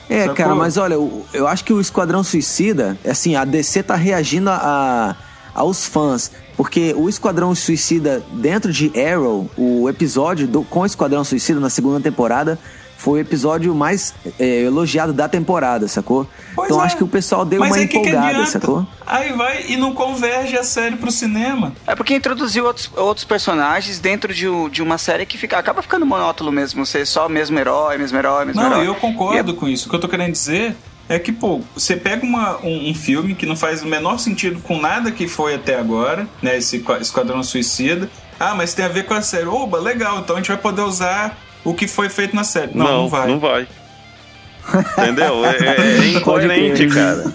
[0.08, 0.34] É, Sacou?
[0.34, 4.48] cara, mas olha, eu, eu acho que o Esquadrão Suicida, assim, a DC tá reagindo
[4.48, 5.14] a,
[5.58, 6.30] aos fãs.
[6.56, 11.70] Porque o Esquadrão Suicida, dentro de Arrow, o episódio do, com o Esquadrão Suicida na
[11.70, 12.58] segunda temporada,
[12.98, 16.26] foi o episódio mais é, elogiado da temporada, sacou?
[16.56, 16.84] Pois então é.
[16.84, 18.84] acho que o pessoal deu Mas uma empolgada, sacou?
[19.06, 21.72] Aí vai e não converge a série pro cinema.
[21.86, 26.04] É porque introduziu outros, outros personagens dentro de, de uma série que fica, acaba ficando
[26.04, 26.84] monótono mesmo.
[26.84, 28.88] Ser só o mesmo herói, mesmo herói, mesmo Não, herói.
[28.88, 29.86] eu concordo E com isso.
[29.86, 30.74] O que eu tô querendo dizer
[31.08, 34.60] é que, pô, você pega uma- um, um filme que não faz o menor sentido
[34.60, 36.56] com nada que foi até agora, né?
[36.58, 38.08] Esse Qua- Esquadrão Suicida.
[38.38, 39.46] Ah, mas tem a ver com a série.
[39.46, 42.76] Oba, legal, então a gente vai poder usar o que foi feito na série.
[42.76, 43.26] Não, não, vai.
[43.26, 43.66] Não vai.
[44.98, 45.44] Entendeu?
[45.44, 47.32] É, é- é incoerente, cara.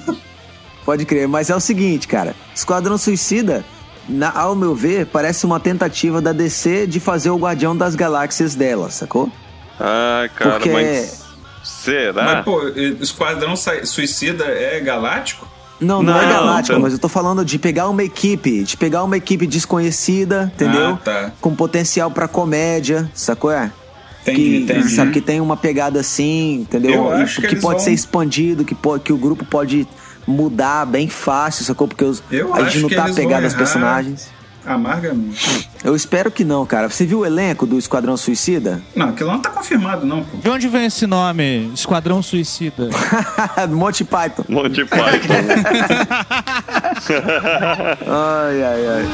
[0.85, 2.35] Pode crer, mas é o seguinte, cara.
[2.53, 3.63] Esquadrão Suicida,
[4.07, 8.53] na- ao meu ver, parece uma tentativa da DC de fazer o Guardião das Galáxias
[8.53, 9.31] dela, sacou?
[9.79, 11.22] Ai, cara, Porque- mas.
[11.63, 12.23] Será?
[12.23, 12.61] Mas, pô,
[13.01, 15.47] Esquadrão Suicida é galáctico?
[15.79, 18.77] Não, não, é Não, galáctico, tá- mas eu tô falando de pegar uma equipe, de
[18.77, 20.91] pegar uma equipe desconhecida, entendeu?
[20.93, 21.31] Ah, tá.
[21.41, 23.51] Com potencial pra comédia, sacou?
[23.51, 23.71] É?
[24.21, 24.89] Entendi, que, entendi.
[24.95, 26.93] Sabe, que tem uma pegada assim, entendeu?
[26.93, 29.85] Eu acho que que, pode vão- ser expandido, que, pode, que o grupo pode
[30.25, 31.87] mudar bem fácil, sacou?
[31.87, 33.57] Porque os, Eu a gente não tá aos errar.
[33.57, 34.29] personagens.
[34.65, 35.69] Amargamente.
[35.83, 36.89] Eu espero que não, cara.
[36.89, 38.81] Você viu o elenco do Esquadrão Suicida?
[38.95, 40.37] Não, aquilo não tá confirmado, não, pô.
[40.37, 41.69] De onde vem esse nome?
[41.73, 42.89] Esquadrão Suicida.
[43.69, 44.45] Monty Python.
[44.47, 45.33] Monty Python.
[48.07, 49.07] Ai, ai, ai.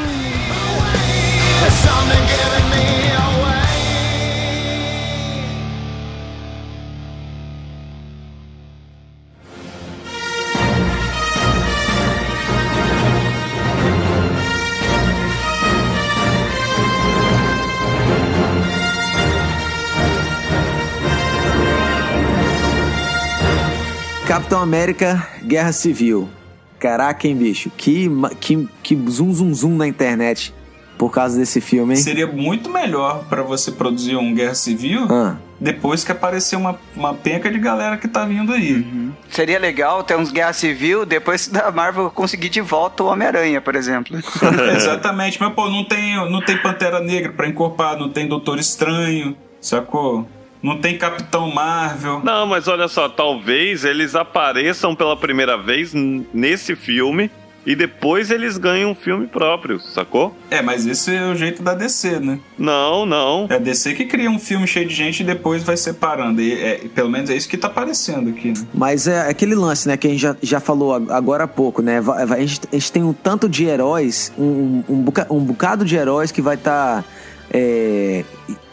[24.29, 26.29] Capitão América Guerra Civil.
[26.77, 27.71] Caraca, hein, bicho?
[27.75, 28.07] Que,
[28.39, 30.53] que, que zoom, zoom, zoom na internet
[30.99, 31.99] por causa desse filme, hein?
[31.99, 37.11] Seria muito melhor pra você produzir um Guerra Civil Ah, depois que aparecer uma, uma
[37.15, 38.85] penca de galera que tá vindo aí.
[39.31, 43.75] Seria legal ter uns Guerra Civil depois da Marvel conseguir de volta o Homem-Aranha, por
[43.75, 44.15] exemplo.
[44.77, 49.35] Exatamente, mas pô, não tem, não tem Pantera Negra pra encorpar, não tem Doutor Estranho,
[49.59, 50.27] sacou?
[50.61, 52.21] Não tem Capitão Marvel.
[52.23, 57.31] Não, mas olha só, talvez eles apareçam pela primeira vez nesse filme
[57.65, 60.35] e depois eles ganham um filme próprio, sacou?
[60.49, 62.39] É, mas esse é o jeito da DC, né?
[62.57, 63.47] Não, não.
[63.49, 66.41] É a DC que cria um filme cheio de gente e depois vai separando.
[66.41, 68.65] E, é, pelo menos é isso que tá aparecendo aqui, né?
[68.73, 71.81] mas é aquele lance, né, que a gente já, já falou ag- agora há pouco,
[71.81, 71.99] né?
[71.99, 75.95] A gente, a gente tem um tanto de heróis, um, um, boca- um bocado de
[75.95, 77.03] heróis que vai estar.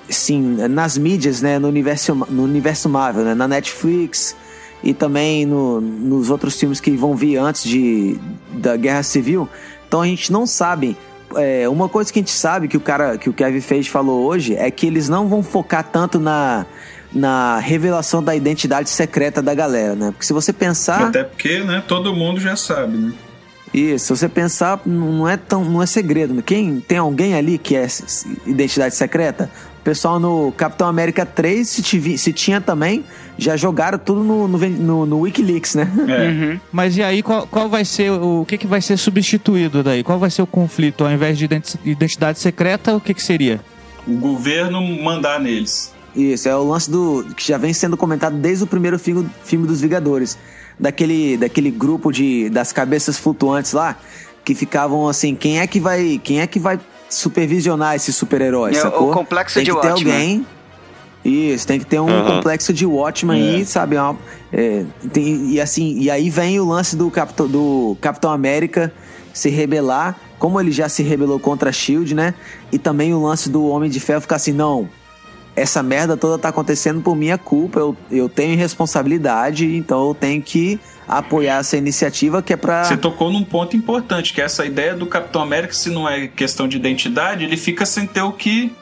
[0.09, 1.59] Sim, nas mídias, né?
[1.59, 3.35] No universo, no universo Marvel, né?
[3.35, 4.37] Na Netflix
[4.83, 8.17] e também no- nos outros filmes que vão vir antes de,
[8.53, 9.49] da Guerra Civil.
[9.89, 10.97] Então a gente não sabe.
[11.35, 14.25] é, uma coisa que a gente sabe que o cara que o Kevin Feige falou
[14.27, 16.65] hoje é que eles não vão focar tanto na,
[17.13, 20.11] na revelação da identidade secreta da galera, né?
[20.13, 21.09] Porque se você pensar.
[21.09, 23.13] Até porque, né, todo mundo já sabe, né?
[23.75, 26.33] Isso, se você pensar, não é tão, não é segredo.
[26.33, 26.43] né?
[26.47, 27.87] Quem tem alguém ali que é
[28.47, 29.51] identidade secreta?
[29.87, 33.05] Pessoal no Capitão América 3, se, tivi- se tinha também,
[33.39, 35.89] já jogaram tudo no, no, no- no Wikileaks, né?
[36.09, 36.59] É.
[36.73, 40.03] Mas e aí, qual, qual vai ser o, o que, que vai ser substituído daí?
[40.03, 41.05] Qual vai ser o conflito?
[41.05, 43.61] Ao invés de identi- identidade secreta, o que, que seria?
[44.09, 45.95] O governo mandar neles.
[46.17, 47.25] Isso, é o lance do.
[47.37, 50.37] que já vem sendo comentado desde o primeiro filme, filme dos Vingadores.
[50.81, 53.97] Daquele, daquele grupo de, das cabeças flutuantes lá,
[54.45, 56.21] que ficavam assim, quem é que vai.
[56.25, 58.77] Quem é que vai supervisionar esses super-heróis?
[58.77, 59.11] É, o sacou?
[59.13, 60.13] complexo Tem de que ter Watchmen.
[60.15, 60.47] alguém.
[61.25, 62.37] Isso, tem que ter um Aham.
[62.37, 63.97] complexo de Watchmen aí, sabe?
[63.97, 64.17] Uma-
[64.53, 68.93] é, tem- e assim, e aí vem o lance do Capitão, do Capitão América
[69.33, 72.33] se rebelar, como ele já se rebelou contra a Shield, né?
[72.71, 74.89] E também o lance do Homem de Ferro ficar assim, não,
[75.57, 80.41] essa merda toda tá acontecendo por minha culpa, eu, eu tenho responsabilidade, então eu tenho
[80.41, 82.85] que apoiar essa iniciativa que é pra.
[82.85, 86.27] Você tocou num ponto importante, que é essa ideia do Capitão América, se não é
[86.27, 88.73] questão de identidade, ele fica sem ter o que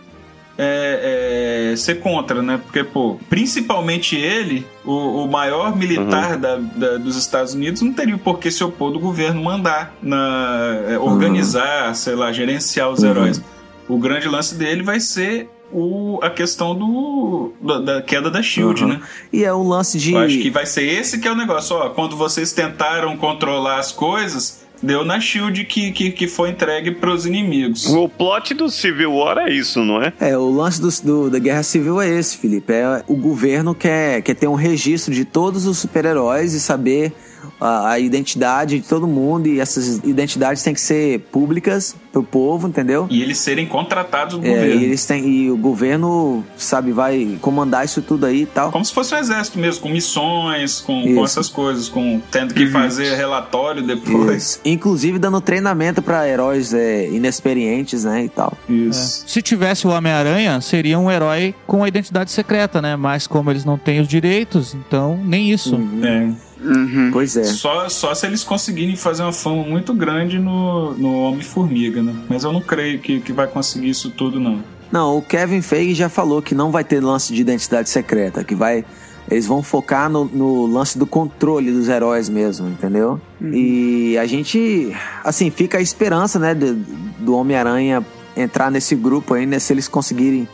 [0.56, 2.60] é, é, ser contra, né?
[2.62, 8.16] Porque, pô, principalmente ele, o, o maior militar da- da- dos Estados Unidos, não teria
[8.16, 13.42] por que se opor do governo mandar na, é, organizar, sei lá, gerenciar os heróis.
[13.88, 18.82] O grande lance dele vai ser o, a questão do, da, da queda da Shield,
[18.82, 18.88] Uhum.
[18.90, 19.00] né?
[19.32, 20.12] E é o lance de.
[20.12, 21.74] Eu acho que vai ser esse que é o negócio.
[21.76, 26.92] Ó, quando vocês tentaram controlar as coisas, deu na Shield que, que, que foi entregue
[26.92, 27.86] pros inimigos.
[27.86, 30.12] O plot do Civil War é isso, não é?
[30.20, 32.72] É, o lance do, do- da Guerra Civil é esse, Felipe.
[32.72, 37.12] É, o governo quer, quer ter um registro de todos os super-heróis e saber
[37.60, 39.46] a, a identidade de todo mundo.
[39.46, 43.06] E essas identidades têm que ser públicas pro povo, entendeu?
[43.10, 44.80] E eles serem contratados do É, governo.
[44.80, 48.70] e, eles têm, e o governo, sabe, vai comandar isso tudo aí e tal.
[48.70, 52.66] Como se fosse um exército mesmo, com missões, com, com essas coisas, com tendo que
[52.68, 54.42] fazer relatório depois.
[54.44, 54.60] Isso.
[54.64, 58.52] Inclusive dando treinamento pra heróis é, inexperientes, né, e tal.
[58.68, 59.24] Isso.
[59.26, 62.94] Se tivesse o Homem-Aranha, seria um herói com a identidade secreta, né?
[62.96, 65.78] Mas como eles não têm os direitos, então nem isso.
[66.02, 66.28] É.
[66.64, 67.10] Uhum.
[67.12, 67.44] Pois é.
[67.44, 72.14] Só, só se eles conseguirem fazer uma fama muito grande no, no Homem-Formiga, né?
[72.28, 74.62] Mas eu não creio que, que vai conseguir isso tudo, não.
[74.90, 78.54] Não, o Kevin Feige já falou que não vai ter lance de identidade secreta, que
[78.54, 78.84] vai.
[79.30, 83.18] Eles vão focar no, no lance do controle dos heróis mesmo, entendeu?
[83.40, 88.04] E a gente, assim, fica a esperança, né, do, do Homem-Aranha
[88.36, 90.46] entrar nesse grupo aí, né, se eles conseguirem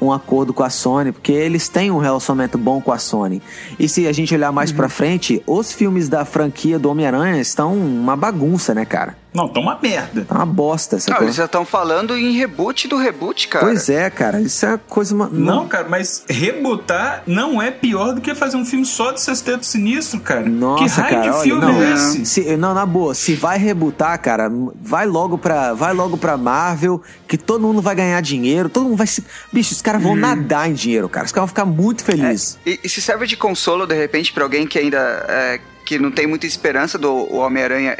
[0.00, 3.42] um acordo com a Sony, porque eles têm um relacionamento bom com a Sony.
[3.78, 7.74] E se a gente olhar mais pra frente, os filmes da franquia do Homem-Aranha estão
[7.74, 9.16] uma bagunça, né, cara?
[9.36, 10.24] Não, tá uma merda.
[10.24, 11.22] Tá uma bosta, Não, sacou?
[11.24, 13.66] eles já estão falando em reboot do reboot, cara.
[13.66, 15.14] Pois é, cara, isso é uma coisa...
[15.14, 19.20] ma- Não, cara, mas rebutar não é pior do que fazer um filme só de
[19.20, 20.40] Sexteto Sinistro, cara.
[20.48, 22.26] Nossa, que raio cara, de olha, filme não, é esse?
[22.26, 27.02] Se- não, na boa, se vai rebutar, cara, vai logo pra, vai logo pra Marvel,
[27.28, 29.22] que todo mundo vai ganhar dinheiro, todo mundo vai se...
[29.52, 30.16] Bicho, os caras vão Hum.
[30.16, 32.58] nadar em dinheiro, cara, os caras vão ficar muito felizes.
[32.64, 34.96] E, e se serve de consolo, de repente, pra alguém que ainda
[35.28, 37.96] é, que não tem muita esperança do Homem-Aranha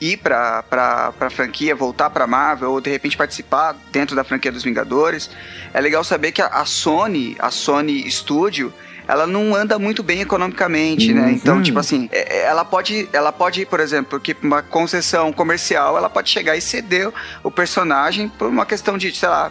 [0.00, 4.50] ir pra, pra, pra franquia, voltar pra Marvel, ou de repente participar dentro da franquia
[4.50, 5.30] dos Vingadores,
[5.74, 8.72] é legal saber que a, a Sony, a Sony Studio,
[9.06, 11.32] ela não anda muito bem economicamente, né?
[11.32, 15.32] Então, tipo assim, é- é- ela pode, ela pode, por exemplo, porque pra uma concessão
[15.32, 17.10] comercial, ela pode chegar e ceder
[17.42, 19.50] o personagem por uma questão de, sei lá,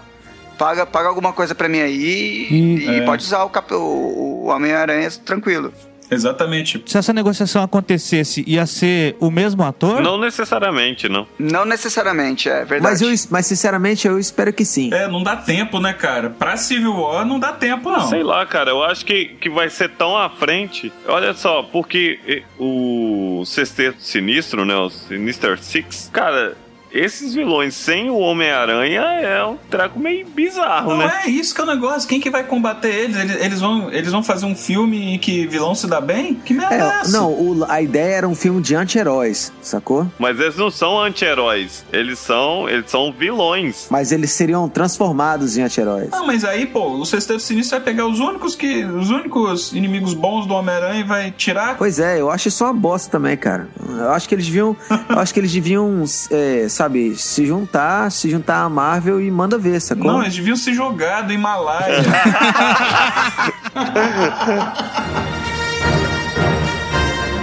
[0.58, 4.45] paga, paga alguma coisa pra mim aí e, E- e pode usar o, o, o
[4.47, 5.74] Homem-Aranha tranquilo.
[6.12, 6.84] Exatamente.
[6.86, 10.01] Se essa negociação acontecesse, ia ser o mesmo ator?
[10.01, 11.28] Não necessariamente, não.
[11.38, 12.82] Não necessariamente, é verdade.
[12.82, 14.93] Mas, eu, mas sinceramente eu espero que sim.
[14.93, 16.30] É, não dá tempo, né, cara?
[16.30, 18.07] Pra Civil War não dá tempo, não.
[18.07, 20.91] Sei lá, cara, eu acho que, que vai ser tão à frente.
[21.07, 26.55] Olha só, porque o Sexteto Sinistro, né, o Sinister Six, cara,
[26.92, 31.22] esses vilões sem o Homem-Aranha é um treco meio bizarro, Não né?
[31.26, 32.08] é isso que é o negócio.
[32.08, 33.16] Quem que vai combater eles?
[33.18, 36.34] Eles, eles vão, eles vão fazer um filme em que vilão se dá bem?
[36.36, 37.12] Que merda é, É, essa?
[37.12, 40.08] não, o- a ideia era um filme de anti-heróis, sacou?
[40.18, 43.88] Mas eles não são anti-heróis, eles são, eles são vilões.
[43.90, 46.10] Mas eles seriam transformados em anti-heróis.
[46.12, 48.84] Não, mas aí, pô, o Sexteto Sinistro vai pegar os únicos que.
[48.86, 51.78] os únicos inimigos bons do Homem-Aranha e vai tirar.
[51.78, 53.68] Pois é, eu acho isso uma bosta também, cara.
[53.88, 54.76] Eu acho que eles deviam,
[55.10, 59.58] eu acho que eles deviam, é, sabe, se juntar, se juntar à Marvel e manda
[59.58, 60.14] ver, sacou?
[60.14, 61.98] Não, eles deviam se jogar do Himalaia.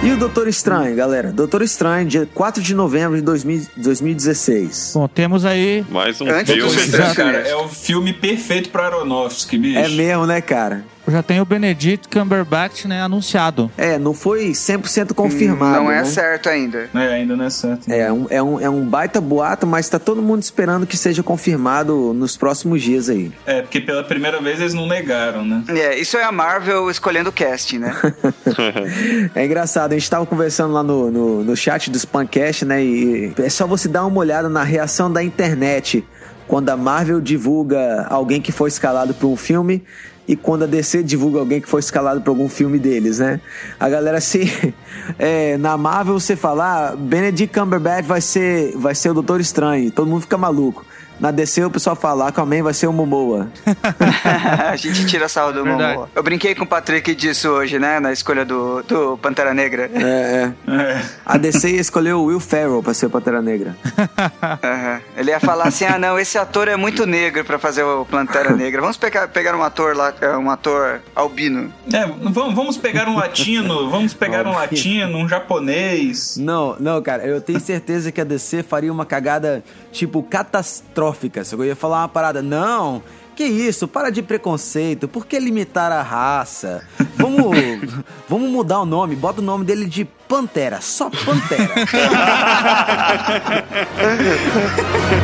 [0.03, 1.33] E o Doutor Estranho, galera?
[1.33, 4.91] Doutor Estranho, dia 4 de novembro de 2000 2016.
[4.93, 5.83] Bom, temos aí.
[5.89, 7.15] Mais um Antes filme.
[7.15, 9.79] cara, é o filme perfeito pro Aronofsky, bicho.
[9.79, 10.85] É mesmo, né, cara?
[11.07, 13.71] Já tem o Benedict Cumberbatch, né, anunciado.
[13.77, 15.83] É, não foi 100% confirmado.
[15.83, 16.05] Não é né?
[16.05, 16.89] certo ainda.
[16.93, 17.89] É, ainda não é certo.
[17.89, 21.23] É um, é, um, é um baita boato, mas tá todo mundo esperando que seja
[21.23, 23.31] confirmado nos próximos dias aí.
[23.45, 25.63] É, porque pela primeira vez eles não negaram, né?
[25.69, 27.95] É, isso é a Marvel escolhendo o casting, né?
[29.33, 32.83] É engraçado, a gente tava conversando lá no, no, no chat do Spamcast, né?
[32.83, 36.03] E é só você dar uma olhada na reação da internet
[36.47, 39.83] quando a Marvel divulga alguém que foi escalado para um filme
[40.27, 43.39] e quando a DC divulga alguém que foi escalado para algum filme deles, né?
[43.79, 44.73] A galera se.
[45.17, 49.89] é, na Marvel você fala, ah, Benedict Cumberbatch vai ser, vai ser o Doutor Estranho,
[49.91, 50.85] todo mundo fica maluco.
[51.19, 53.49] Na DC o pessoal fala, Aquaman vai ser o Momoa.
[54.69, 55.93] a gente tira sarro do Verdade.
[55.93, 56.09] Momoa.
[56.15, 57.99] Eu brinquei com o Patrick disso hoje, né?
[57.99, 59.89] Na escolha do, do Pantera Negra.
[59.93, 61.01] É, é.
[61.25, 63.75] A DC escolheu o Will Ferrell pra ser o Pantera Negra.
[64.63, 65.01] Aham.
[65.15, 68.55] Ele ia falar assim: ah, não, esse ator é muito negro pra fazer o Pantera
[68.55, 68.81] Negra.
[68.81, 71.73] Vamos pegar, pegar um ator lá, é, um ator albino.
[71.91, 76.37] É, vamos, vamos pegar um latino, vamos pegar um latino, um japonês.
[76.37, 81.06] Não, não, cara, eu tenho certeza que a DC faria uma cagada, tipo, catastrófica.
[81.43, 83.03] Se eu ia falar uma parada, não,
[83.35, 86.83] que isso, para de preconceito, por que limitar a raça?
[87.15, 87.55] Vamos,
[88.27, 91.75] vamos mudar o nome, bota o nome dele de Pantera, só Pantera.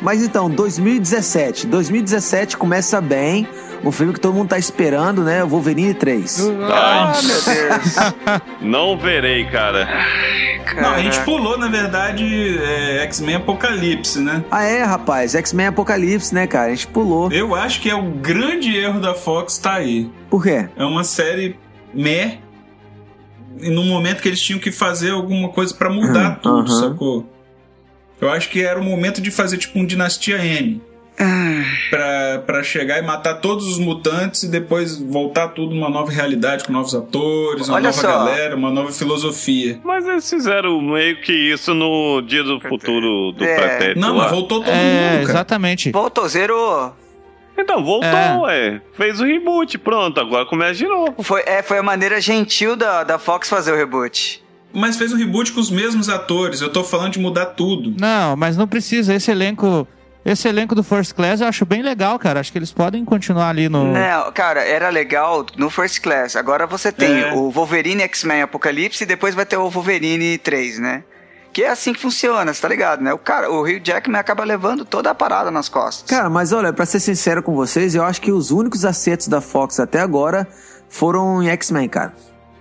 [0.00, 1.66] Mas então, 2017.
[1.66, 3.46] 2017 começa bem.
[3.84, 5.42] Um filme que todo mundo tá esperando, né?
[5.42, 6.50] O Wolverine 3.
[6.70, 8.42] Ah, meu Deus.
[8.60, 9.88] Não verei, cara.
[10.80, 14.44] Não, a gente pulou, na verdade, é, X-Men Apocalipse, né?
[14.50, 15.34] Ah, é, rapaz.
[15.34, 16.66] X-Men Apocalipse, né, cara?
[16.66, 17.30] A gente pulou.
[17.32, 20.10] Eu acho que é o grande erro da Fox tá aí.
[20.28, 20.68] Por quê?
[20.76, 21.58] É uma série
[21.92, 22.38] meh.
[23.58, 27.26] E no momento que eles tinham que fazer alguma coisa pra mudar tudo, sacou?
[28.20, 30.80] Eu acho que era o momento de fazer tipo um Dinastia M.
[31.90, 36.64] Pra, pra chegar e matar todos os mutantes e depois voltar tudo numa nova realidade,
[36.64, 38.06] com novos atores, uma Olha nova só.
[38.08, 39.78] galera, uma nova filosofia.
[39.84, 43.54] Mas eles fizeram meio que isso no Dia do Futuro do É.
[43.54, 44.22] Pretérito Não, lá.
[44.24, 45.22] mas voltou todo É, mundo, cara.
[45.22, 45.90] exatamente.
[45.92, 46.94] Voltou, zerou.
[47.58, 48.38] Então, voltou, É.
[48.38, 48.80] ué.
[48.96, 51.22] Fez o reboot, pronto, agora começa de novo.
[51.22, 54.42] Foi, é, foi a maneira gentil da, da Fox fazer o reboot.
[54.72, 56.60] Mas fez um reboot com os mesmos atores.
[56.60, 57.94] Eu tô falando de mudar tudo.
[57.98, 59.14] Não, mas não precisa.
[59.14, 59.86] Esse elenco.
[60.22, 62.40] Esse elenco do First Class eu acho bem legal, cara.
[62.40, 63.92] Acho que eles podem continuar ali no.
[63.92, 66.36] Não, cara, era legal no First Class.
[66.36, 67.32] Agora você tem É.
[67.32, 71.04] o Wolverine X-Men Apocalipse e depois vai ter o Wolverine 3, né?
[71.54, 73.12] Que é assim que funciona, você tá ligado, né?
[73.12, 76.08] O cara, o Hugh Jackman acaba levando toda a parada nas costas.
[76.08, 79.40] Cara, mas olha, pra ser sincero com vocês, eu acho que os únicos acertos da
[79.40, 80.46] Fox até agora
[80.88, 82.12] foram em X-Men, cara.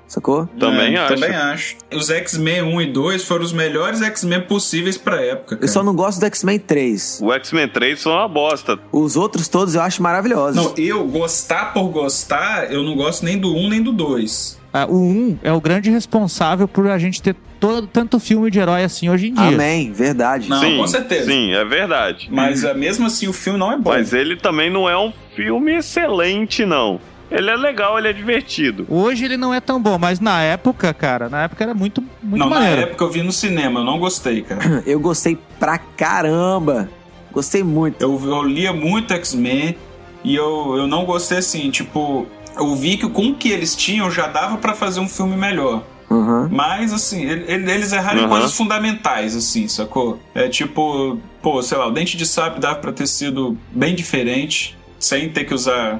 [0.09, 0.47] Sacou?
[0.59, 1.13] Também É, acho.
[1.13, 1.75] Também acho.
[1.95, 5.53] Os X-Men 1 e 2 foram os melhores X-Men possíveis pra época.
[5.53, 5.71] Eu cara.
[5.71, 7.19] só não gosto do X-Men 3.
[7.21, 8.79] O X-Men 3 foi uma bosta.
[8.91, 10.55] Os outros todos eu acho maravilhosos.
[10.55, 14.59] Não, eu gostar por gostar, eu não gosto nem do 1 nem do 2.
[14.73, 18.59] Ah, o 1 é o grande responsável por a gente ter todo, tanto filme de
[18.59, 19.43] herói assim hoje em dia.
[19.43, 20.49] Amém, verdade.
[20.49, 21.25] Não, sim, com certeza.
[21.25, 22.29] Sim, é verdade.
[22.31, 23.89] Mas ah, mesmo assim o filme não é bom.
[23.89, 26.99] Mas ele também não é um filme excelente, não.
[27.31, 28.85] Ele é legal, ele é divertido.
[28.89, 32.39] Hoje ele não é tão bom, mas na época, cara, na época era muito, muito
[32.39, 32.75] não, maneiro.
[32.77, 34.81] na época eu vi no cinema, eu não gostei, cara.
[34.87, 36.89] Eu gostei pra caramba.
[37.31, 38.01] Gostei muito.
[38.01, 39.75] Eu, eu lia muito X-Men
[40.23, 42.25] e eu, eu não gostei assim, tipo,
[42.57, 45.83] eu vi que com o que eles tinham já dava pra fazer um filme melhor.
[46.09, 46.49] Aham.
[46.51, 48.29] Mas, assim, ele- ele- eles erraram em Aham.
[48.29, 50.19] coisas fundamentais, assim, sacou?
[50.33, 54.75] É tipo, pô, sei lá, o Dente de Sabre dava pra ter sido bem diferente,
[54.97, 55.99] sem ter que usar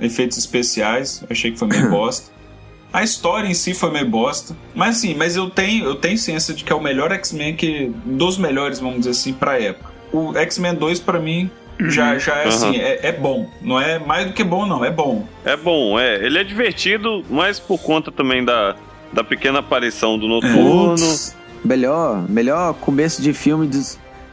[0.00, 1.22] efeitos especiais.
[1.30, 2.30] Achei que foi meio bosta.
[2.92, 4.56] A história em si foi meio bosta.
[4.74, 7.92] Mas assim, mas eu tenho, eu tenho ciência de que é o melhor X-Men que.
[8.04, 9.90] Dos melhores, vamos dizer assim, pra época.
[10.12, 11.48] O X-Men 2, pra mim,
[11.78, 12.48] já, já é Uhum.
[12.48, 13.48] assim, é, é bom.
[13.62, 15.24] Não é mais do que bom, não, é bom.
[15.44, 16.16] É bom, é.
[16.16, 18.74] Ele é divertido, mas por conta também da,
[19.12, 20.90] da pequena aparição do Noturno.
[20.96, 23.80] Putz, melhor, melhor começo de filme de,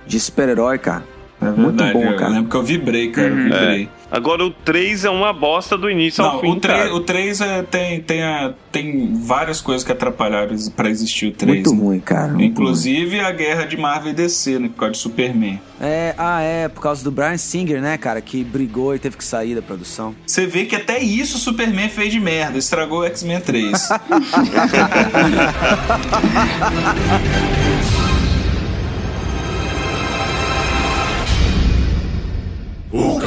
[0.07, 1.03] de super-herói, cara.
[1.39, 2.31] É Muito verdade, bom, eu cara.
[2.31, 3.27] lembro que eu vibrei, cara.
[3.27, 3.89] Eu vibrei.
[4.09, 6.95] Agora o 3 é uma bosta do início Não, ao fim, o 3, cara.
[6.95, 11.53] o 3 é, tem, tem, a- tem várias coisas que atrapalharam pra existir o 3.
[11.55, 11.77] Muito né?
[11.81, 12.31] ruim, cara.
[12.33, 14.69] muito Inclusive a guerra de Marvel e DC, né?
[14.69, 15.59] Por causa de Superman.
[15.79, 19.23] É, ah, é, por causa do Brian Singer, né, cara, que brigou e teve que
[19.23, 20.15] sair da produção.
[20.25, 23.89] Você vê que até isso o Superman fez de merda, estragou o X-Men 3.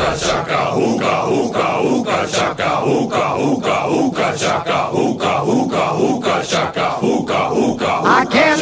[0.00, 7.40] uka chaka uka uka uka chaka uka uka uka chaka uka uka uka chaka uka
[7.52, 7.92] uka.
[8.04, 8.59] I can't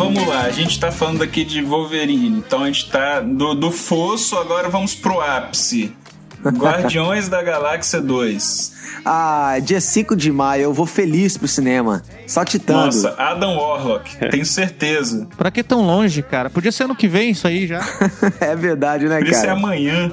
[0.00, 0.42] vamos lá.
[0.42, 2.38] A gente tá falando aqui de Wolverine.
[2.38, 5.94] Então a gente tá do, do fosso, agora vamos pro ápice.
[6.42, 8.80] Guardiões da Galáxia 2.
[9.04, 12.02] Ah, dia 5 de maio eu vou feliz pro cinema.
[12.26, 12.86] Só titando.
[12.86, 15.28] Nossa, Adam Warlock, tenho certeza.
[15.36, 16.48] Pra que tão longe, cara?
[16.48, 17.80] Podia ser ano que vem isso aí já.
[18.40, 19.52] é verdade, né, Por isso é cara?
[19.52, 20.12] amanhã.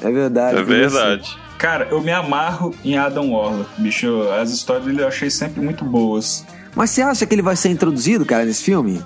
[0.00, 0.58] É verdade.
[0.58, 1.38] É verdade.
[1.58, 4.28] Cara, eu me amarro em Adam Warlock, bicho.
[4.40, 6.44] As histórias dele eu achei sempre muito boas.
[6.78, 9.02] Mas você acha que ele vai ser introduzido, cara, nesse filme?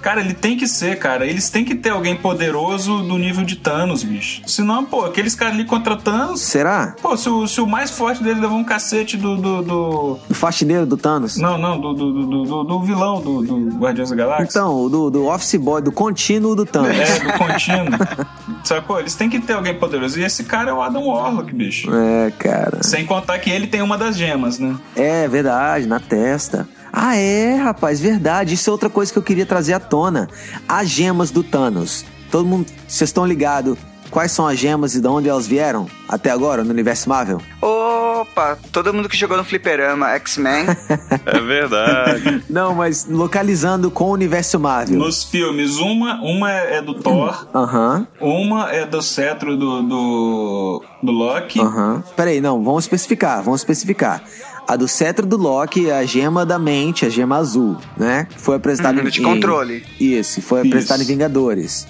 [0.00, 1.26] Cara, ele tem que ser, cara.
[1.26, 4.40] Eles têm que ter alguém poderoso do nível de Thanos, bicho.
[4.46, 6.42] Senão, pô, aqueles caras ali contra Thanos.
[6.42, 6.94] Será?
[7.02, 9.34] Pô, se o, se o mais forte dele levou um cacete do.
[9.36, 11.36] do, do- Do faxineiro do Thanos?
[11.38, 14.44] Não, não, do, do, do, do- do vilão do, do Guardiões da Galáxia.
[14.48, 16.96] Então, do, do Office Boy, do contínuo do Thanos.
[16.96, 17.98] É, do contínuo.
[18.62, 19.00] Sacou?
[19.00, 20.20] Eles têm que ter alguém poderoso.
[20.20, 21.90] E esse cara é o Adam Warlock, bicho.
[21.92, 22.80] É, cara.
[22.84, 24.76] Sem contar que ele tem uma das gemas, né?
[24.94, 26.68] É verdade, na testa.
[26.98, 28.54] Ah, é, rapaz, verdade.
[28.54, 30.30] Isso é outra coisa que eu queria trazer à tona.
[30.66, 32.06] As gemas do Thanos.
[32.30, 33.76] Todo mundo, vocês estão ligados?
[34.10, 37.42] Quais são as gemas e de onde elas vieram até agora no universo Marvel?
[37.60, 40.64] Opa, todo mundo que jogou no fliperama, X-Men.
[41.26, 42.42] É verdade.
[42.48, 44.98] Não, mas localizando com o universo Marvel.
[44.98, 51.12] Nos filmes, uma, uma é do Thor, Aham, uma é do cetro do, do, do
[51.12, 51.60] Loki.
[51.60, 52.02] aham.
[52.16, 54.22] Peraí, não, vamos especificar, vamos especificar.
[54.68, 58.26] A do cetro do Loki é a gema da mente, a gema azul, né?
[58.36, 59.10] Foi apresentada Uhum, em...
[59.10, 59.84] de controle.
[60.00, 60.68] Isso, foi Isso.
[60.68, 61.86] apresentada em Vingadores.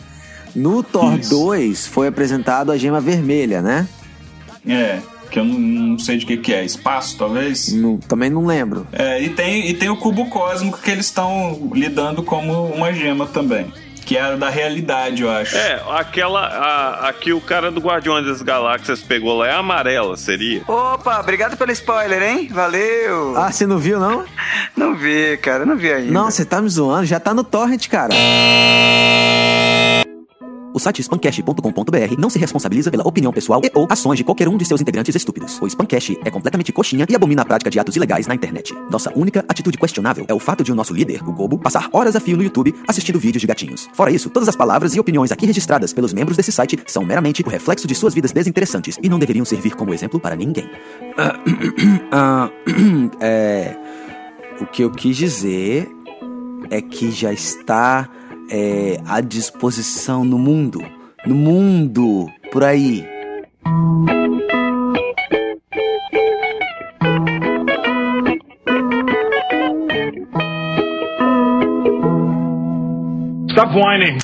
[0.54, 1.30] No Thor Isso.
[1.30, 3.88] 2 foi apresentado a gema vermelha, né?
[4.68, 4.98] É,
[5.30, 6.64] que eu não, não sei de que que é.
[6.64, 7.72] Espaço, talvez?
[7.72, 8.86] Não- também não lembro.
[8.92, 13.26] É, e tem, e tem o cubo cósmico que eles estão lidando como uma gema
[13.26, 13.66] também.
[14.06, 15.56] Que é a da realidade, eu acho.
[15.56, 16.46] É, aquela.
[16.46, 20.62] A, a que o cara do Guardiões das Galáxias pegou lá é amarela, seria?
[20.68, 22.48] Opa, obrigado pelo spoiler, hein?
[22.52, 23.36] Valeu.
[23.36, 24.24] Ah, você não viu, não?
[24.76, 26.12] Não vi, cara, não vi ainda.
[26.12, 28.14] Não, você tá me zoando, já tá no torrent, cara.
[30.76, 34.58] O site spancast.com.br não se responsabiliza pela opinião pessoal e ou ações de qualquer um
[34.58, 35.58] de seus integrantes estúpidos.
[35.58, 38.74] O Spancast é completamente coxinha e abomina a prática de atos ilegais na internet.
[38.90, 42.14] Nossa única atitude questionável é o fato de o nosso líder, o Gobo, passar horas
[42.14, 43.88] a fio no YouTube assistindo vídeos de gatinhos.
[43.94, 47.42] Fora isso, todas as palavras e opiniões aqui registradas pelos membros desse site são meramente
[47.42, 50.68] o reflexo de suas vidas desinteressantes e não deveriam servir como exemplo para ninguém.
[52.12, 52.50] Ah,
[53.18, 53.76] é...
[54.60, 55.88] O que eu quis dizer
[56.70, 58.08] é que já está
[58.50, 60.82] é, à disposição no mundo.
[61.26, 63.04] No mundo, por aí.
[73.50, 74.18] Stop whining.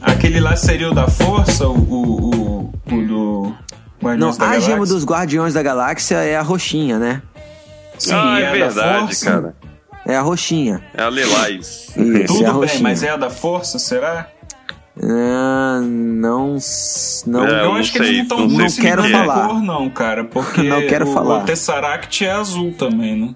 [0.00, 3.54] Aquele lá seria o da força, o, o, o, o do
[4.00, 4.60] Não, Guardiões da a Galáxia?
[4.60, 7.22] gema dos Guardiões da Galáxia é a roxinha, né?
[7.98, 9.24] Sim, ah, é é verdade, força.
[9.30, 9.54] cara.
[10.06, 10.82] É a roxinha.
[10.94, 11.90] É a Lilás.
[11.96, 12.82] Isso, é a Tudo bem, roxinha.
[12.82, 14.28] mas é a da força, será?
[15.02, 16.56] Ah, não.
[17.26, 17.44] Não.
[17.46, 19.48] É, Eu não acho que sei, eles não estão não que quero que falar.
[19.48, 20.24] cor, não, cara.
[20.24, 21.38] Porque Não quero o, falar.
[21.42, 23.34] o Tesseract é azul também, né?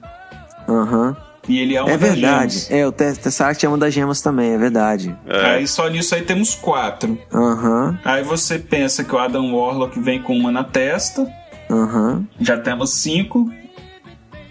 [0.69, 1.17] Aham.
[1.49, 2.53] E ele é uma É das verdade.
[2.59, 2.71] gemas.
[2.73, 5.17] É, o Te- Tesseract é uma das gemas também, é verdade.
[5.27, 5.51] É.
[5.55, 7.17] Aí só nisso aí temos quatro.
[7.33, 11.27] Aham, Aí você pensa que o Adam Warlock vem com uma na testa.
[11.71, 12.27] aham.
[12.41, 13.49] Já temos cinco.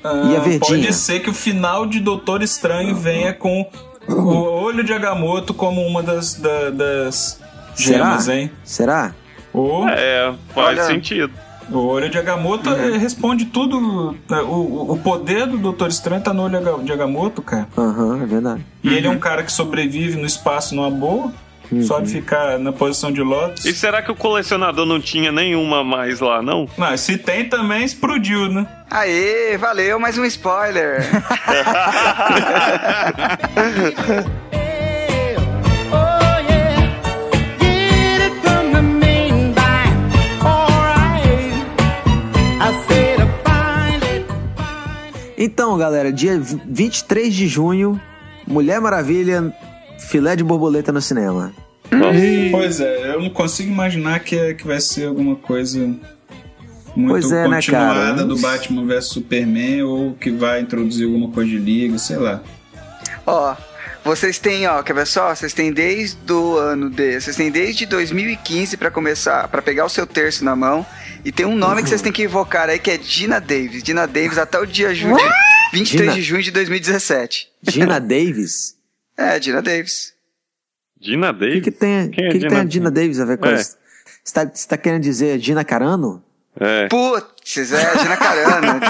[0.08, 0.60] Ah, E a verdinha?
[0.60, 3.68] Pode ser que o final de Doutor Estranho venha com
[4.08, 7.40] o olho de Agamotto como uma das, da- das
[7.76, 7.98] Será?
[7.98, 8.52] gemas, hein?
[8.64, 9.14] Será?
[9.54, 11.32] O, É, faz Olha- sentido.
[11.72, 12.96] o olho de Agamotto Uhum.
[12.96, 14.16] eh, responde tudo.
[14.30, 17.68] eh, O, o- poder do Doutor Estranho tá no olho de Agamotto, cara.
[17.78, 18.66] Aham, é verdade.
[18.84, 21.32] E ele é um cara que sobrevive no espaço numa boa.
[21.72, 21.84] Uhum.
[21.84, 23.66] Só de ficar na posição de Lotus.
[23.66, 26.68] E será que o colecionador não tinha nenhuma mais lá, não?
[26.78, 28.66] Mas se tem também, explodiu, né?
[28.90, 31.04] Aê, valeu, mais um spoiler.
[45.38, 48.00] Então, galera, dia 23 de junho,
[48.48, 49.54] Mulher Maravilha,
[50.10, 51.54] filé de borboleta no cinema.
[52.52, 55.80] Pois é, eu não consigo imaginar que, é- que vai ser alguma coisa
[56.96, 58.26] muito Pois é, né, continuada cara?
[58.26, 62.42] do Batman vs Superman ou que vai introduzir alguma coisa de liga, sei lá.
[63.26, 63.56] Ó,
[64.04, 65.34] vocês têm, ó, quer ver só?
[65.36, 67.20] Vocês têm desde o ano de.
[67.20, 70.86] Vocês têm desde 2015 pra começar, pra pegar o seu terço na mão.
[71.24, 73.82] E tem um nome que vocês têm que invocar aí que é Dina Davis.
[73.84, 75.18] Dina Davis até o dia junho,
[75.74, 76.14] 23 Gina?
[76.14, 77.48] de junho de 2017.
[77.64, 78.76] Gina Davis?
[79.18, 80.14] É, Dina Davis.
[81.00, 81.64] Dina O que, Davis?
[81.64, 83.56] que tem, Quem é que que tem a Gina Davis a ver com É.
[83.56, 83.78] isso?
[84.24, 86.24] Você tá, você tá querendo dizer Gina Carano?
[86.60, 86.88] É.
[86.88, 88.80] Putz, é a Gina Carano.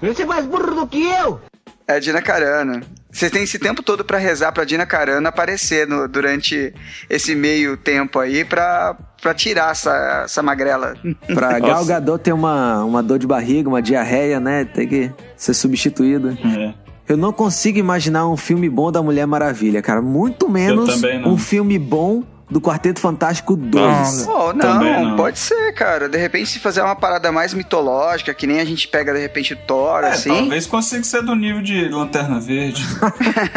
[0.00, 1.40] Você é mais burro do que eu!
[1.86, 2.80] É Dina Carano.
[3.14, 6.74] Vocês têm esse tempo todo pra rezar pra Dina Carano aparecer no- durante
[7.08, 10.94] esse meio tempo aí pra, pra tirar essa, essa magrela.
[11.32, 11.72] Pra Nossa.
[11.72, 14.64] Gal Gadot ter uma, uma dor de barriga, uma diarreia, né?
[14.64, 16.36] Tem que ser substituída.
[16.58, 16.74] É.
[17.08, 20.02] Eu não consigo imaginar um filme bom da Mulher Maravilha, cara.
[20.02, 20.90] Muito menos
[21.24, 24.28] um filme bom do Quarteto Fantástico 2.
[24.28, 25.16] Oh, não, não.
[25.16, 26.08] pode ser, cara.
[26.08, 29.54] De repente, se fazer uma parada mais mitológica, que nem a gente pega, de repente,
[29.54, 30.28] o Thor, É, assim.
[30.28, 32.80] talvez consiga ser do nível de Lanterna Verde.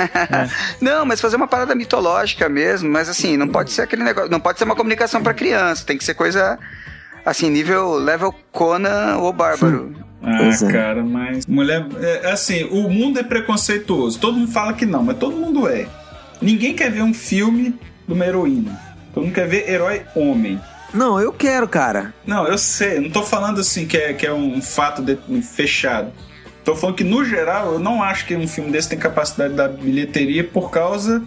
[0.81, 4.31] Não, mas fazer uma parada mitológica mesmo, mas assim, não pode ser aquele negócio.
[4.31, 6.57] Não pode ser uma comunicação pra criança, tem que ser coisa.
[7.23, 9.93] Assim, nível level Conan ou Bárbaro.
[10.23, 10.71] Ah, é.
[10.71, 11.45] cara, mas.
[11.45, 11.85] Mulher.
[12.01, 14.17] É, assim, o mundo é preconceituoso.
[14.19, 15.85] Todo mundo fala que não, mas todo mundo é.
[16.41, 18.86] Ninguém quer ver um filme de uma heroína.
[19.17, 20.59] Todo mundo quer ver herói homem.
[20.93, 22.13] Não, eu quero, cara.
[22.25, 26.11] Não, eu sei, não tô falando assim que é, que é um fato de- fechado.
[26.63, 29.67] Tô falando que, no geral, eu não acho que um filme desse tem capacidade da
[29.67, 31.21] bilheteria por causa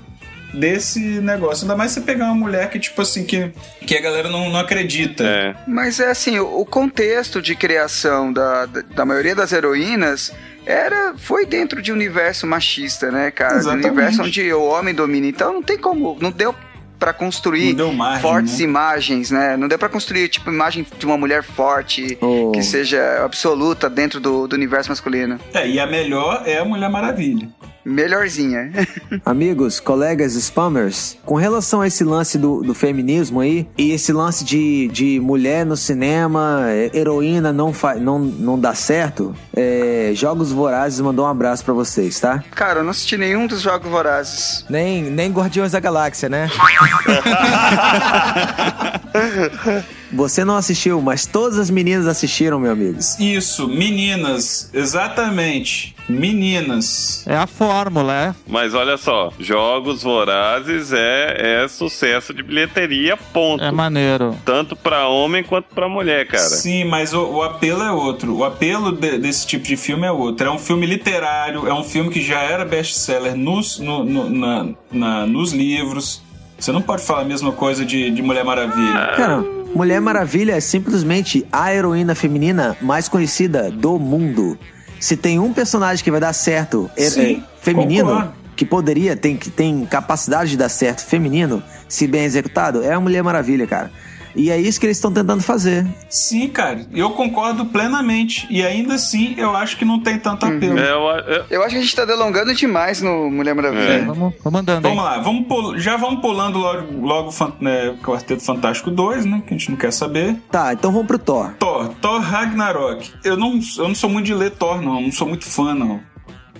[0.52, 1.64] desse negócio.
[1.64, 3.52] Ainda mais você pegar uma mulher que, tipo assim, que,
[3.86, 5.24] que a galera não, não acredita.
[5.24, 5.54] É.
[5.66, 10.32] Mas é assim, o o contexto de criação da, da, da maioria das heroínas
[10.66, 13.52] era foi dentro de um universo machista, né, cara?
[13.52, 13.86] De um Exatamente.
[13.88, 15.26] universo onde o homem domina.
[15.26, 16.54] Então não tem como, não deu
[17.00, 17.74] pra construir
[18.20, 18.64] fortes né?
[18.64, 19.56] imagens, né?
[19.56, 22.52] Não deu pra construir tipo imagem de uma mulher forte Oh.
[22.52, 25.40] que seja absoluta dentro do, do universo masculino.
[25.54, 27.48] É, e a melhor é a Mulher Maravilha.
[27.84, 28.70] Melhorzinha.
[29.24, 34.44] Amigos, colegas spammers, com relação a esse lance do, do feminismo aí, e esse lance
[34.44, 40.52] de, de mulher no cinema, é, heroína não, fa não, não dá certo, é, Jogos
[40.52, 42.44] Vorazes mandou um abraço pra vocês, tá?
[42.50, 44.64] Cara, eu não assisti nenhum dos jogos vorazes.
[44.68, 46.50] Nem, nem Guardiões da Galáxia, né?
[50.12, 53.18] Você não assistiu, mas todas as meninas assistiram, meus amigos.
[53.18, 55.94] Isso, meninas, exatamente.
[56.08, 57.22] Meninas.
[57.26, 58.34] É a fórmula, é.
[58.48, 63.62] Mas olha só, Jogos Vorazes é, é sucesso de bilheteria, ponto.
[63.62, 64.36] É maneiro.
[64.44, 66.42] Tanto pra homem quanto pra mulher, cara.
[66.42, 68.34] Sim, mas o, o apelo é outro.
[68.36, 70.48] O apelo de- desse tipo de filme é outro.
[70.48, 74.66] É um filme literário, é um filme que já era best-seller nos, no- no- na-
[74.90, 76.22] na- nos livros.
[76.58, 79.12] Você não pode falar a mesma coisa de, de Mulher Maravilha.
[79.16, 79.42] Cara,
[79.74, 84.58] Mulher Maravilha é simplesmente a heroína feminina mais conhecida do mundo.
[84.98, 88.32] Se tem um personagem que vai dar certo é- Sim, é, feminino, concordo.
[88.56, 93.00] que poderia, tem, que tem capacidade de dar certo feminino, se bem executado, é a
[93.00, 93.90] Mulher Maravilha, cara.
[94.34, 95.86] E é isso que eles estão tentando fazer.
[96.08, 98.46] Sim, cara, eu concordo plenamente.
[98.50, 100.78] E ainda assim, eu acho que não tem tanto apelo.
[100.78, 103.82] É, eu- eu- Eu acho que a gente tá delongando demais no Mulher Maravilha.
[103.82, 104.04] É.
[104.04, 104.94] Vamos, vamos andando aí.
[104.94, 109.42] Vamos lá, vamos pul- já vamos pulando logo, logo né, Quarteto Fantástico 2, né?
[109.46, 110.36] Que a gente não quer saber.
[110.50, 111.54] Tá, então vamos pro Thor.
[111.58, 113.10] Thor, Thor Ragnarok.
[113.24, 115.00] Eu não, eu não sou muito de ler Thor, não.
[115.00, 116.00] Não sou muito fã, não.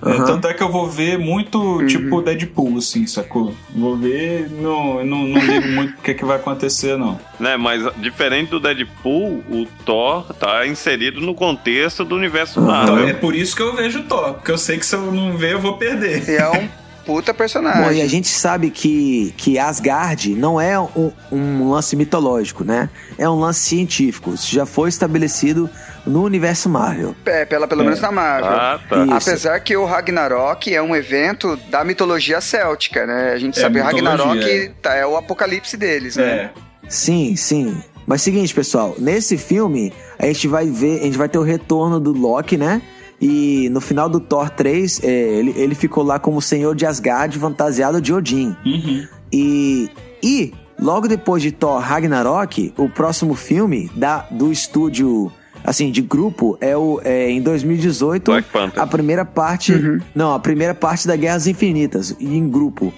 [0.05, 0.24] É, Aham.
[0.24, 3.55] tanto é que eu vou ver muito tipo Deadpool, assim, sacou?
[3.74, 7.18] Vou ver não, não, não ligo muito o que, que vai acontecer, não.
[7.38, 13.09] Né, mas diferente do Deadpool, o Thor tá inserido no contexto do universo Então, Marvel.
[13.09, 15.53] é por isso que eu vejo Thor, porque eu sei que se eu não ver,
[15.53, 16.28] eu vou perder.
[16.28, 16.68] E é um
[17.05, 17.82] puta personagem.
[17.82, 22.88] Bom, e a gente sabe que, que Asgard não é um, um lance mitológico, né?
[23.18, 24.32] É um lance científico.
[24.34, 25.68] Isso já foi estabelecido
[26.07, 27.14] no universo Marvel.
[27.26, 28.51] É, pela, pelo menos na Marvel.
[28.51, 29.05] Ah, tá.
[29.16, 33.32] Apesar que o Ragnarok é um evento da mitologia céltica, né?
[33.32, 34.72] A gente É, sabe que mitologia, Ragnarok é.
[34.82, 36.24] tá- é o apocalipse deles, né?
[36.24, 36.51] É.
[36.88, 37.76] Sim, sim.
[38.07, 42.01] Mas seguinte, pessoal, nesse filme a gente vai ver, a gente vai ter o retorno
[42.01, 42.82] do Loki, né?
[43.20, 47.38] E no final do Thor 3, é, ele, ele ficou lá como senhor de Asgard,
[47.38, 48.57] fantasiado de Odin.
[48.64, 49.07] Uhum.
[49.30, 49.90] E,
[50.22, 55.30] e logo depois de Thor Ragnarok, o próximo filme da, do estúdio,
[55.64, 58.82] assim, de grupo, é, o, é em 2018 Black Panther.
[58.82, 59.72] a primeira parte.
[60.14, 62.92] Não, a primeira parte da Guerras Infinitas, em grupo.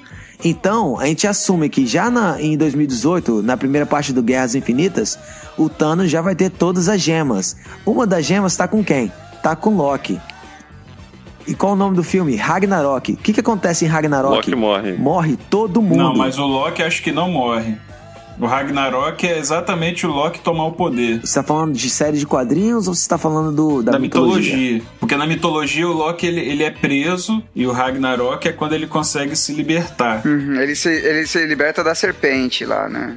[0.45, 5.19] Então, a gente assume que já na, em 2018, na primeira parte do Guerras Infinitas,
[5.57, 7.57] o Thanos já vai ter todas as gemas.
[7.87, 9.13] Uma das gemas tá com quem?
[9.43, 10.21] Tá com Loki.
[11.47, 12.37] E qual o nome do filme?
[12.37, 13.13] Ragnarok.
[13.13, 14.37] O que, que acontece em Ragnarok?
[14.37, 14.93] Loki morre.
[14.93, 15.97] Morre todo mundo.
[15.97, 17.77] Não, mas o Loki acho que não morre.
[18.41, 21.21] O Ragnarok é exatamente o Loki tomar o poder.
[21.21, 24.55] Você tá falando de série de quadrinhos ou você tá falando do, da, Da, mitologia?
[24.57, 24.83] mitologia.
[24.99, 28.87] Porque na mitologia o Loki ele, ele é preso e o Ragnarok é quando ele
[28.87, 30.23] consegue se libertar.
[30.27, 33.17] Uhum, Ele, se, ele se liberta da serpente lá, né?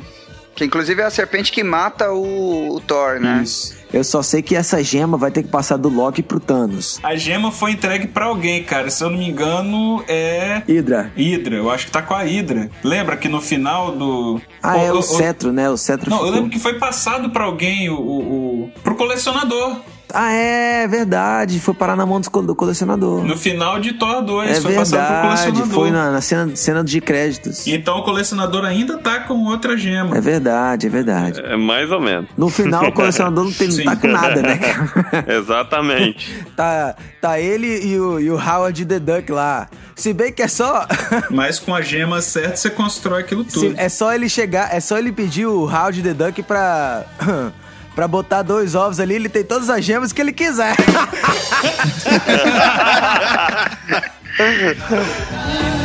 [0.55, 3.41] Que inclusive é a serpente que mata o, o Thor, né?
[3.43, 3.75] Isso.
[3.93, 6.99] Eu só sei que essa gema vai ter que passar do Loki pro Thanos.
[7.03, 8.89] A gema foi entregue pra alguém, cara.
[8.89, 10.61] Se eu não me engano, é.
[10.67, 11.11] Hydra.
[11.15, 11.55] Hydra.
[11.57, 12.69] Eu acho que tá com a Hydra.
[12.83, 14.41] Lembra que no final do.
[14.63, 15.69] Ah, é o, o- cetro, né?
[15.69, 16.35] O cetro Não, eu ficou.
[16.35, 19.75] lembro que foi passado pra alguém, o, o, o- pro colecionador.
[20.17, 21.59] Ah, é verdade.
[21.59, 23.23] Foi parar na mão do, cole- do colecionador.
[23.23, 25.27] No final de Thor 2, é foi passado pro verdade.
[25.45, 25.73] colecionador.
[25.73, 27.67] Foi na, na cena, cena de créditos.
[27.67, 30.15] Então o colecionador ainda tá com outra gema.
[30.17, 31.41] É verdade, é verdade.
[31.41, 32.29] É mais ou menos.
[32.37, 34.59] No final, o colecionador não, tem, não tá com nada, né?
[35.27, 36.45] Exatamente.
[36.55, 39.67] tá, tá ele e o, e o Howard the Duck lá.
[39.95, 40.85] Se bem que é só.
[41.29, 43.73] Mas com a gema certa você constrói aquilo se- tudo.
[43.77, 44.73] é só ele chegar.
[44.73, 47.03] É só ele pedir o Howard the Duck pra.
[47.95, 50.75] pra botar dois ovos ali, ele tem todas as gemas que ele quiser.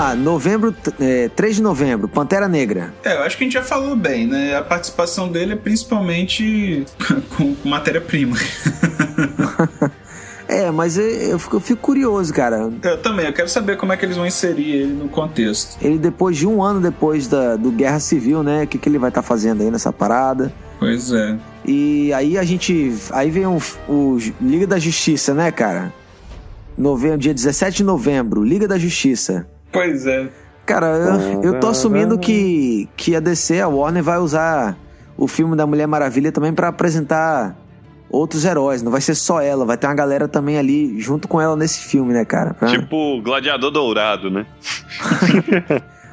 [0.00, 2.92] lá, novembro, é, 3 de novembro, Pantera Negra.
[3.04, 4.56] É, eu acho que a gente já falou bem, né?
[4.56, 6.86] A participação dele é principalmente
[7.36, 8.36] com com matéria-prima.
[10.52, 12.72] É, mas eu, eu fico, eu fico curioso, cara.
[12.82, 15.78] Eu também, eu quero saber como é que eles vão inserir ele no contexto.
[15.80, 18.64] Ele depois de um ano depois da, do Guerra Civil, né?
[18.64, 20.52] O que, que ele vai estar fazendo aí nessa parada?
[20.80, 21.38] Pois é.
[21.64, 22.92] E aí a gente.
[23.12, 25.92] Aí vem o, o Liga da Justiça, né, cara?
[26.76, 29.46] Novembro, dia 17 de novembro, Liga da Justiça.
[29.72, 30.28] Pois é.
[30.66, 34.76] Cara, eu, eu tô assumindo que, que a DC, a Warner, vai usar
[35.16, 37.56] o filme da Mulher Maravilha também pra apresentar
[38.08, 38.82] outros heróis.
[38.82, 41.80] Não vai ser só ela, vai ter uma galera também ali junto com ela nesse
[41.84, 42.54] filme, né, cara?
[42.54, 44.46] Pra- tipo Gladiador Dourado, né?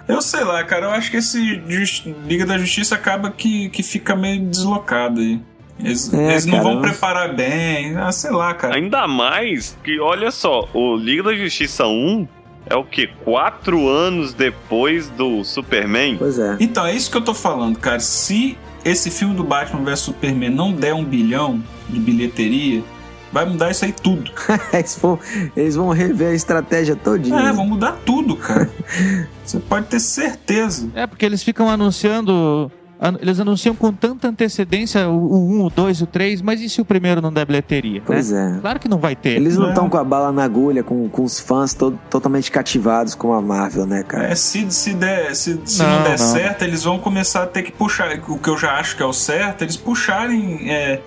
[0.07, 3.83] Eu sei lá, cara, eu acho que esse Jus- Liga da Justiça acaba que, que
[3.83, 5.41] fica meio deslocado aí.
[5.77, 8.75] Eles, É, eles não vão preparar bem, ah, sei lá, cara.
[8.75, 12.25] Ainda mais que, olha só, o Liga da Justiça 1
[12.69, 13.07] é o que?
[13.23, 16.17] Quatro anos depois do Superman?
[16.17, 16.57] Pois é.
[16.59, 17.99] Então, é isso que eu tô falando, cara.
[17.99, 22.83] Se esse filme do Batman vs Superman não der um bilhão de bilheteria,
[23.31, 24.31] vai mudar isso aí tudo.
[24.73, 25.19] eles, vão,
[25.55, 27.39] eles vão rever a estratégia todinha.
[27.39, 28.69] É, vão mudar tudo, cara.
[29.43, 30.89] Você pode ter certeza.
[30.95, 32.71] É, porque eles ficam anunciando.
[33.21, 36.81] Eles anunciam com tanta antecedência o, o 1, o 2, o 3, mas e se
[36.81, 38.01] o primeiro não der bilheteria?
[38.05, 38.55] Pois né?
[38.57, 38.61] é.
[38.61, 39.35] Claro que não vai ter.
[39.35, 39.69] Eles não É.
[39.69, 43.41] estão com a bala na agulha, com, com os fãs to- totalmente cativados com a
[43.41, 44.27] Marvel, né, cara?
[44.29, 46.17] É, se, se, der, se, se Não, não, der não.
[46.17, 48.09] certo, eles vão começar a ter que puxar.
[48.27, 50.99] O que eu já acho que é o certo, eles puxarem é,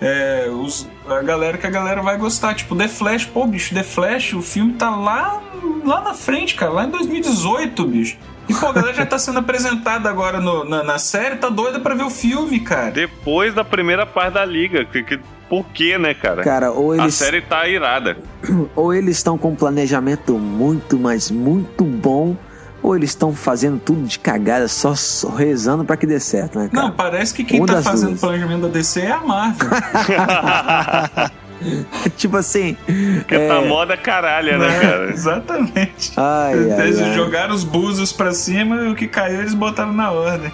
[0.00, 2.54] é, os, a galera que a galera vai gostar.
[2.54, 5.40] Tipo, The Flash, pô, bicho, The Flash, o filme tá lá,
[5.86, 8.18] lá na frente, cara, lá em 2018, bicho.
[8.50, 11.78] E, pô, a galera já tá sendo apresentada agora no- na, na série, tá doida
[11.80, 12.90] pra ver o filme, cara.
[12.90, 14.84] Depois da primeira parte da Liga.
[14.84, 16.42] Que, que- por quê, né, cara?
[16.42, 18.16] Cara, ou A eles série tá irada.
[18.76, 22.36] ou eles estão com um planejamento muito, mas muito bom,
[22.82, 26.70] Ou eles estão fazendo tudo de cagada, só, só rezando pra que dê certo, né,
[26.72, 26.86] cara?
[26.86, 28.20] Não, parece que quem Uma tá fazendo o duas.
[28.22, 29.68] planejamento da DC é a Marvel.
[32.16, 32.76] tipo assim.
[33.18, 34.80] Porque é, tá moda caralha, né, né?
[34.80, 35.10] cara?
[35.10, 36.12] Exatamente.
[36.16, 37.14] Ai, ai, Eles ai.
[37.14, 40.50] jogaram os búzios pra cima e o que caiu eles botaram na ordem.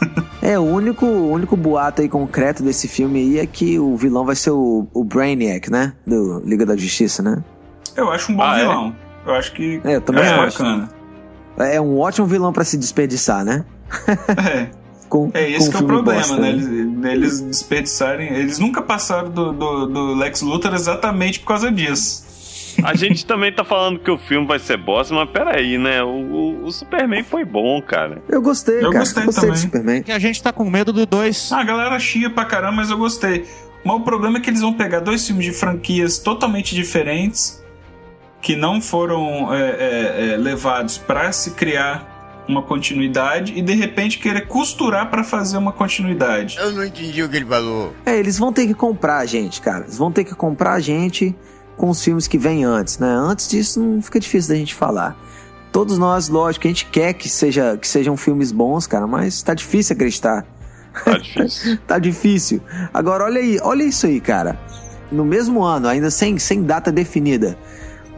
[0.42, 4.24] É, o único, o único boato aí concreto desse filme aí é que o vilão
[4.24, 5.92] vai ser o, o Brainiac, né?
[6.06, 7.44] Do Liga da Justiça, né?
[7.94, 8.60] Eu acho um bom Ah, é?
[8.62, 8.96] vilão.
[9.26, 10.58] Eu acho que É, eu também é acho.
[10.58, 10.88] bacana.
[11.58, 13.66] É um ótimo vilão pra se desperdiçar, né?
[14.08, 14.68] É,
[15.10, 16.48] Com, é com esse um que é o problema, bosta, né?
[16.50, 16.66] Eles,
[17.04, 18.32] eles desperdiçarem.
[18.32, 22.30] Eles nunca passaram do, do, do Lex Luthor exatamente por causa disso.
[22.82, 26.02] A gente também tá falando que o filme vai ser bosta, mas peraí, né?
[26.02, 28.22] O, o, o Superman foi bom, cara.
[28.28, 29.00] Eu gostei, Eu cara.
[29.00, 29.56] gostei do também.
[29.56, 30.02] Superman.
[30.02, 31.52] Que a gente tá com medo do 2.
[31.52, 33.44] Ah, a galera chia pra caramba, mas eu gostei.
[33.84, 37.60] Mas o problema é que eles vão pegar dois filmes de franquias totalmente diferentes
[38.40, 42.09] que não foram é, é, é, levados pra se criar
[42.50, 46.56] uma continuidade e de repente querer costurar pra fazer uma continuidade.
[46.58, 47.94] Eu não entendi o que ele falou.
[48.04, 49.84] É, eles vão ter que comprar a gente, cara.
[49.84, 51.34] Eles vão ter que comprar a gente
[51.76, 53.08] com os filmes que vêm antes, né?
[53.08, 55.16] Antes disso não fica difícil da gente falar.
[55.72, 59.54] Todos nós, lógico, a gente quer que, seja, que sejam filmes bons, cara, mas tá
[59.54, 60.44] difícil acreditar.
[61.04, 61.78] Tá difícil.
[61.86, 62.60] Tá difícil.
[62.92, 64.58] Agora, olha aí, olha isso aí, cara.
[65.10, 67.56] No mesmo ano, ainda sem, sem data definida,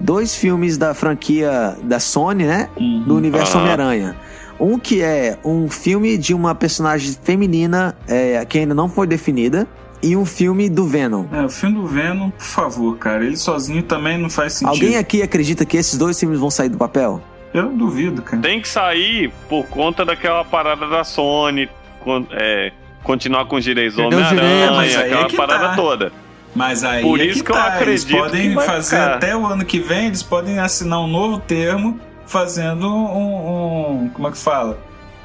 [0.03, 2.69] dois filmes da franquia da Sony, né?
[2.77, 3.05] Uhum.
[3.07, 3.61] Do universo Ah.
[3.61, 4.17] Homem-Aranha.
[4.61, 9.67] Um que é um filme de uma personagem feminina é, que ainda não foi definida.
[10.05, 11.27] E um filme do Venom.
[11.33, 13.25] É, o filme do Venom, por favor, cara.
[13.25, 14.71] Ele sozinho também não faz sentido.
[14.85, 17.23] Alguém aqui acredita que esses dois filmes vão sair do papel?
[17.55, 18.43] Eu duvido, cara.
[18.43, 21.69] Tem que sair por conta daquela parada da Sony,
[22.33, 22.73] é,
[23.05, 25.77] continuar com os direitos do Homem-Aranha, é aquela que parada tá.
[25.77, 26.13] toda.
[26.55, 27.67] Mas aí Por é isso que, que eu tá.
[27.69, 29.15] acredito Eles podem fazer ficar.
[29.15, 34.03] até o ano que vem, eles podem assinar um novo termo fazendo um.
[34.05, 34.79] um- como é que fala?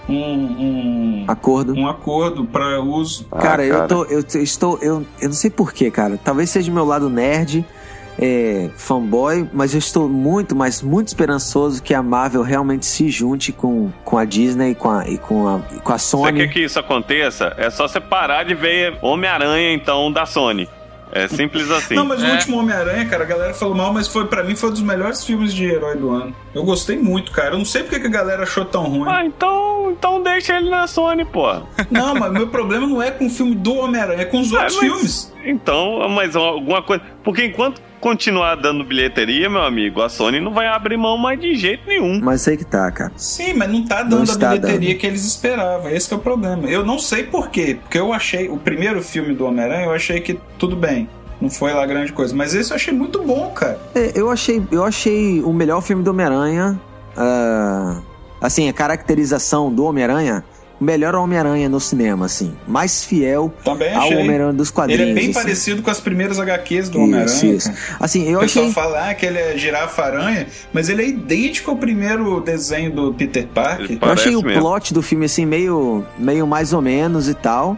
[0.07, 0.13] Um.
[0.13, 1.73] um Acordo.
[1.73, 3.25] um acordo para uso.
[3.25, 3.87] cara, Ah, eu cara.
[3.87, 4.05] tô.
[4.05, 4.79] Eu estou.
[4.81, 6.17] Eu, eu não sei porquê, cara.
[6.23, 7.65] Talvez seja meu lado nerd,
[8.17, 13.51] é, fanboy, mas eu estou muito, mas muito esperançoso que a Marvel realmente se junte
[13.51, 16.39] com, com a Disney e com a, e com a, com a Você Sony.
[16.39, 17.53] quer que isso aconteça?
[17.57, 20.69] É só você parar de ver Homem-Aranha, então, da Sony.
[21.11, 21.95] É simples assim.
[21.95, 22.31] Não, mas o É.
[22.33, 25.23] último Homem-Aranha, cara, a galera falou mal, mas foi para mim foi um dos melhores
[25.23, 26.35] filmes de herói do ano.
[26.57, 27.53] Eu gostei muito, cara.
[27.53, 29.09] Eu não sei porque que a galera achou tão ruim.
[29.09, 31.47] Ah, então, então deixa ele na Sony, pô.
[31.91, 34.73] Não, mas meu problema não é com o filme do Homem-Aranha, é com os outros
[34.75, 35.33] Ah, mas- filmes.
[35.45, 37.03] Então, mas alguma coisa.
[37.23, 41.55] Porque enquanto continuar dando bilheteria, meu amigo, a Sony não vai abrir mão mais de
[41.55, 42.19] jeito nenhum.
[42.21, 43.11] Mas aí que tá, cara.
[43.15, 44.99] Sim, mas não tá Não dando está a bilheteria dando.
[44.99, 45.89] que eles esperavam.
[45.89, 46.67] Esse que é o problema.
[46.69, 47.77] Eu não sei por quê.
[47.81, 48.49] Porque eu achei.
[48.49, 51.07] O primeiro filme do Homem-Aranha, eu achei que tudo bem.
[51.39, 52.35] Não foi lá grande coisa.
[52.35, 53.79] Mas esse eu achei muito bom, cara.
[53.93, 56.79] É, eu achei, eu achei o melhor filme do Homem-Aranha.
[57.15, 57.97] ah,
[58.41, 60.43] assim, a caracterização do Homem-Aranha,
[60.79, 62.53] o melhor Homem-Aranha no cinema, assim.
[62.67, 64.07] Mais fiel Também ao.
[64.07, 65.09] Homem-Aranha dos Ele quadrinhos.
[65.09, 65.33] é bem assim.
[65.33, 67.59] parecido com as primeiras HQs do Homem-Aranha.
[67.99, 68.73] Assim, eu O pessoal achei.
[68.73, 73.47] fala ah, que ele é girafa-aranha, mas ele é idêntico ao primeiro desenho do Peter
[73.47, 73.85] Parker.
[73.85, 74.61] Ele Eu achei Parece o mesmo.
[74.61, 77.75] plot do filme assim meio, meio mais ou menos e tal,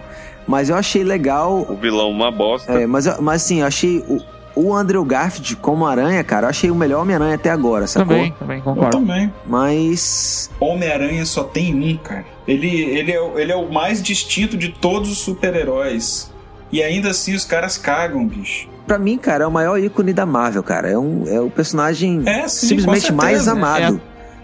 [0.49, 1.65] mas eu achei legal.
[1.69, 2.71] O vilão uma bosta.
[2.73, 4.19] é, mas, eu- mas assim, eu achei o,
[4.55, 8.15] o Andrew Garfield como aranha, cara, eu achei o melhor Homem-Aranha até agora, sacou?
[8.15, 8.97] Também, também Eu concordo.
[8.97, 9.31] também.
[9.45, 12.25] Mas Homem-Aranha só tem um, cara.
[12.47, 16.31] Ele, ele, é, o- ele é o mais distinto de todos os super-heróis.
[16.71, 18.67] E ainda assim os caras cagam, bicho.
[18.85, 20.89] Pra mim, cara, é o maior ícone da Marvel, cara.
[20.89, 24.01] É, um, é o personagem É, sim, simplesmente mais amado.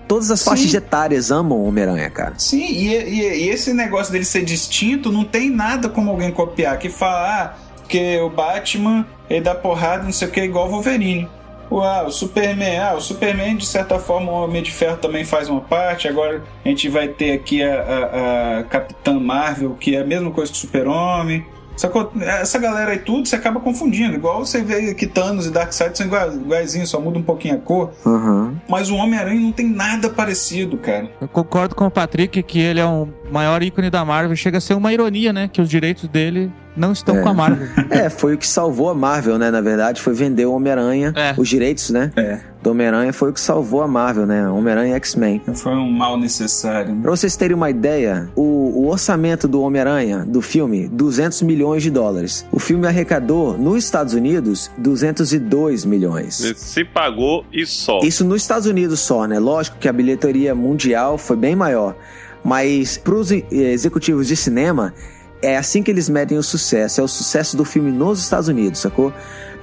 [0.07, 0.45] Todas as Sim.
[0.49, 2.33] faixas etárias amam o Homem-Aranha, cara.
[2.37, 6.77] Sim, e, e- e esse negócio dele ser distinto não tem nada como alguém copiar.
[6.77, 10.71] Que fala, ah, porque o Batman ele dá porrada, não sei o que, igual o
[10.71, 11.27] Wolverine.
[11.69, 15.25] O, ah, o Superman, ah, o Superman, de certa forma, o Homem de Ferro também
[15.25, 16.07] faz uma parte.
[16.07, 20.29] Agora a gente vai ter aqui a, a, a Capitã Marvel, que é a mesma
[20.29, 21.43] coisa que o Super-Homem.
[21.75, 22.11] Sacou?
[22.21, 24.13] Essa galera aí tudo você acaba confundindo.
[24.15, 27.57] Igual você vê que Thanos e Darkseid são iguais, iguaizinhos, só muda um pouquinho a
[27.57, 27.91] cor.
[28.05, 28.55] Aham.
[28.69, 31.09] Mas o Homem-Aranha não tem nada parecido, cara.
[31.19, 34.35] Eu concordo com o Patrick que ele é o maior ícone da Marvel.
[34.35, 35.49] Chega a ser uma ironia, né?
[35.51, 37.21] Que os direitos dele não estão É.
[37.21, 37.67] com a Marvel.
[37.89, 39.49] É, foi o que salvou a Marvel, né?
[39.51, 41.13] Na verdade, foi vender o Homem-Aranha.
[41.15, 41.33] É.
[41.37, 42.11] Os direitos, né?
[42.15, 42.39] É.
[42.61, 44.49] Do Homem-Aranha foi o que salvou a Marvel, né?
[44.49, 45.41] Homem-Aranha e X-Men.
[45.53, 46.93] Foi um mal necessário.
[46.95, 47.01] né?
[47.03, 48.41] Pra vocês terem uma ideia, o,
[48.75, 52.45] o orçamento do Homem-Aranha, do filme, 200 milhões de dólares.
[52.51, 56.35] O filme arrecadou, nos Estados Unidos, 202 milhões.
[56.57, 57.99] Se pagou e só.
[58.03, 59.39] Isso nos Estados Unidos só, né?
[59.39, 61.95] Lógico que a bilheteria mundial foi bem maior.
[62.43, 64.93] Mas pros eh, executivos de cinema,
[65.41, 66.99] é assim que eles medem o sucesso.
[66.99, 69.13] É o sucesso do filme nos Estados Unidos, sacou?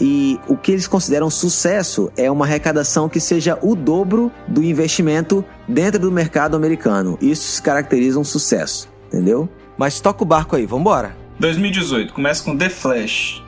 [0.00, 5.44] E o que eles consideram sucesso é uma arrecadação que seja o dobro do investimento
[5.68, 7.18] dentro do mercado americano.
[7.20, 9.48] Isso se caracteriza um sucesso, entendeu?
[9.76, 11.16] Mas toca o barco aí, vambora.
[11.38, 13.42] 2018, começa com The Flash.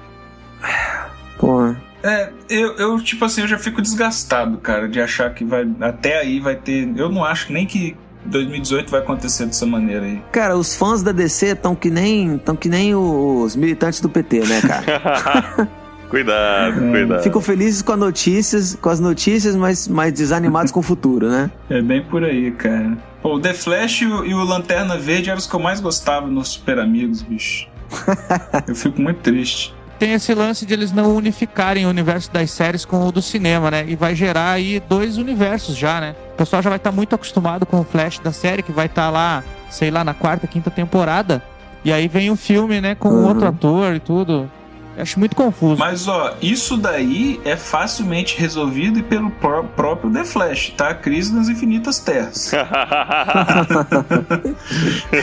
[1.38, 5.66] Pô, É, eu, eu, tipo assim, eu já fico desgastado, cara, de achar que vai.
[5.80, 6.92] Até aí vai ter.
[6.96, 7.96] Eu não acho nem que
[8.26, 10.22] 2018 vai acontecer dessa maneira aí.
[10.32, 14.40] cara, os fãs da DC estão que nem estão que nem os militantes do PT,
[14.40, 15.68] né, cara?
[16.14, 16.90] cuidado, É.
[16.90, 17.22] cuidado.
[17.22, 21.50] Ficam felizes com as notícias, com as notícias, mas mais desanimados com o futuro, né?
[21.68, 22.96] É bem por aí, cara.
[23.20, 25.80] Pô, o The Flash e o, e o Lanterna Verde eram os que eu mais
[25.80, 27.66] gostava nos Super Amigos, bicho.
[28.68, 29.74] eu fico muito triste.
[29.98, 33.70] Tem esse lance de eles não unificarem o universo das séries com o do cinema,
[33.70, 33.84] né?
[33.88, 36.14] E vai gerar aí dois universos já, né?
[36.34, 39.08] O pessoal já vai estar muito acostumado com o Flash da série, que vai estar
[39.10, 41.42] lá, sei lá, na quarta, quinta temporada.
[41.84, 43.28] E aí vem o filme, né, com Uhum.
[43.28, 44.50] outro ator e tudo.
[44.96, 45.76] Eu acho muito confuso.
[45.78, 50.90] Mas ó, isso daí é facilmente resolvido pelo pró- próprio The Flash, tá?
[50.90, 52.52] A crise nas infinitas terras.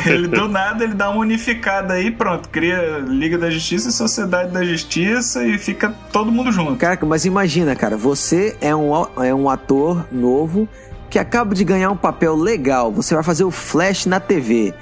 [0.06, 4.52] ele do nada ele dá uma unificada aí, pronto, cria Liga da Justiça e Sociedade
[4.52, 6.76] da Justiça e fica todo mundo junto.
[6.76, 8.92] Caraca, mas imagina, cara, você é um,
[9.24, 10.68] é um ator novo
[11.10, 12.92] que acaba de ganhar um papel legal.
[12.92, 14.74] Você vai fazer o Flash na TV.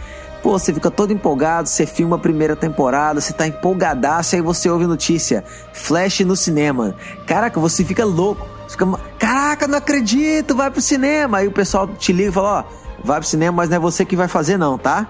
[0.42, 4.70] Pô, você fica todo empolgado, você filma a primeira temporada, você tá empolgadaço, aí você
[4.70, 5.44] ouve notícia.
[5.74, 6.96] Flash no cinema.
[7.26, 8.48] Caraca, você fica louco.
[8.68, 11.40] Você fica, caraca, não acredito, vai pro cinema.
[11.40, 12.64] Aí o pessoal te liga e fala, ó,
[13.04, 15.08] vai pro cinema, mas não é você que vai fazer não, tá?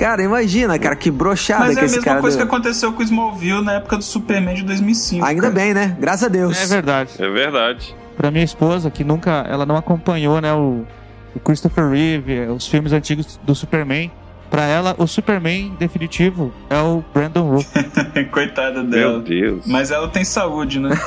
[0.00, 2.46] Cara, imagina, cara, que broxada Mas que é a esse mesma coisa deu.
[2.46, 5.26] que aconteceu com o Smallville na época do Superman de 2005.
[5.26, 5.54] Ainda cara.
[5.54, 5.94] bem, né?
[6.00, 6.58] Graças a Deus.
[6.58, 7.12] É verdade.
[7.18, 7.94] É verdade.
[8.16, 10.86] Pra minha esposa, que nunca, ela não acompanhou, né, o,
[11.34, 14.10] o Christopher Reeve, os filmes antigos do Superman.
[14.50, 17.66] Pra ela, o Superman definitivo é o Brandon Routh.
[18.32, 19.20] Coitada Meu dela.
[19.20, 19.64] Deus.
[19.66, 20.90] Mas ela tem saúde, né?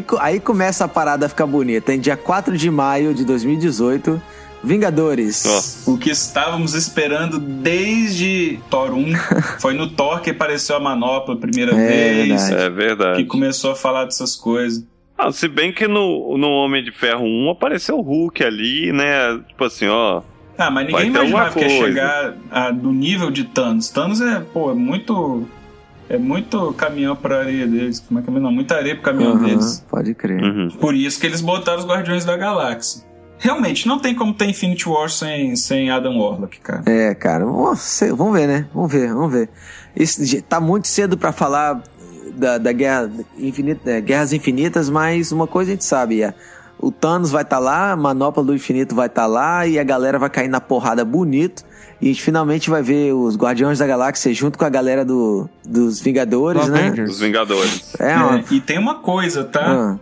[0.00, 1.92] Aí, co- aí começa a parada a ficar bonita.
[1.94, 4.20] Em dia 4 de maio de 2018,
[4.62, 5.84] Vingadores.
[5.86, 9.12] O que estávamos esperando desde Thor 1
[9.60, 12.54] foi no Thor que apareceu a manopla a primeira É vez, verdade.
[12.54, 13.24] É que verdade.
[13.24, 14.84] começou a falar dessas coisas.
[15.16, 19.38] Ah, se bem que no, no Homem de Ferro 1 apareceu o Hulk ali, né?
[19.48, 20.22] Tipo assim, ó.
[20.56, 23.88] Ah, mas ninguém imaginava que ia chegar a- do nível de Thanos.
[23.90, 25.46] Thanos é, pô, é muito.
[26.10, 28.00] É muito caminhão pra areia deles.
[28.00, 28.32] Como é que é?
[28.32, 29.86] Não, muita areia pro caminhão Aham, deles.
[29.88, 30.42] pode crer.
[30.42, 30.68] Uhum.
[30.70, 33.02] Por isso que eles botaram os Guardiões da Galáxia.
[33.38, 36.82] Realmente, não tem como ter Infinity War sem, sem Adam Warlock, cara.
[36.84, 38.66] É, cara, nossa, vamos ver, né?
[38.74, 39.48] Vamos ver, vamos ver.
[39.96, 41.80] Isso, já tá muito cedo pra falar
[42.34, 43.08] da, da guerra
[43.38, 46.34] infinita, é, Guerras Infinitas, mas uma coisa a gente sabe, é
[46.82, 50.18] o Thanos vai estar lá, a Manopla do Infinito vai estar lá e a galera
[50.18, 51.64] vai cair na porrada bonito.
[52.00, 55.48] E a gente finalmente vai ver os Guardiões da Galáxia junto com a galera do,
[55.62, 56.86] dos Vingadores, Do né?
[56.86, 57.10] Avengers.
[57.10, 57.94] Os Vingadores.
[57.98, 58.38] É, uma...
[58.38, 59.66] É, e tem uma coisa, tá?
[59.66, 59.98] Ah,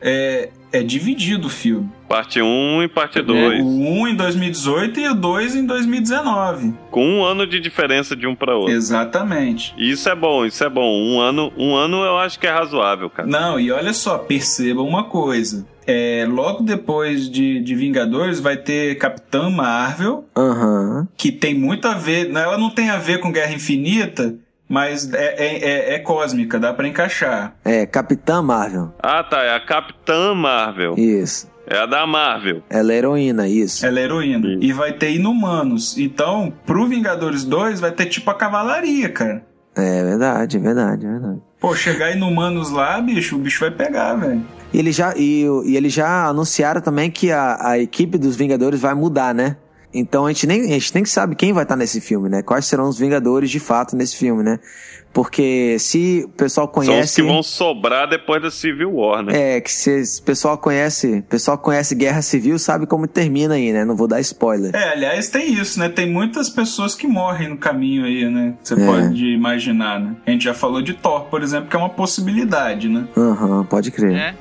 [0.00, 1.88] É, é dividido o filme.
[2.08, 3.62] Parte 1 e parte O 2.
[3.62, 6.74] 1 em 2018 e o 2 em 2019.
[6.90, 8.72] Com um ano de diferença de um pra outro.
[8.72, 9.74] Exatamente.
[9.76, 10.90] Isso é bom, isso é bom.
[10.90, 13.28] Um ano, um ano eu acho que é razoável, cara.
[13.28, 15.66] Não, e olha só, percebam uma coisa.
[15.86, 21.08] É, logo depois de, de Vingadores vai ter Capitã Marvel, Aham.
[21.16, 22.30] que tem muito a ver.
[22.30, 24.34] Ela não tem a ver com Guerra Infinita,
[24.68, 27.54] mas é, é, é- é cósmica, dá pra encaixar.
[27.64, 28.92] É, Capitã Marvel.
[29.02, 29.42] Ah, tá.
[29.42, 30.94] É a Capitã Marvel.
[30.96, 31.48] Isso.
[31.66, 32.62] É a da Marvel.
[32.70, 33.84] Ela é heroína, isso.
[33.84, 34.48] Ela é heroína.
[34.54, 34.62] Isso.
[34.62, 35.98] E vai ter Inumanos.
[35.98, 39.42] Então, pro Vingadores 2 vai ter tipo a cavalaria, cara.
[39.76, 41.40] É verdade, é verdade, é verdade.
[41.60, 44.42] Pô, chegar Inumanos lá, bicho, o bicho vai pegar, velho.
[44.72, 48.80] E, ele já, e, e eles já anunciaram também que a, a equipe dos Vingadores
[48.80, 49.56] vai mudar, né?
[49.92, 52.42] Então a gente nem, a gente nem sabe quem vai estar nesse filme, né?
[52.42, 54.58] Quais serão os Vingadores de fato nesse filme, né?
[55.12, 57.14] Porque se o pessoal São os conhece.
[57.22, 59.56] que vão sobrar depois da Civil War, né?
[59.56, 63.84] É, que se o pessoal conhece, pessoal conhece Guerra Civil, sabe como termina aí, né?
[63.86, 64.76] Não vou dar spoiler.
[64.76, 65.88] É, aliás, tem isso, né?
[65.88, 68.54] Tem muitas pessoas que morrem no caminho aí, né?
[68.62, 68.84] Você É.
[68.86, 70.14] pode imaginar, né?
[70.26, 73.08] A gente já falou de Thor, por exemplo, que é uma possibilidade, né?
[73.16, 74.12] Aham, pode crer.
[74.14, 74.34] É.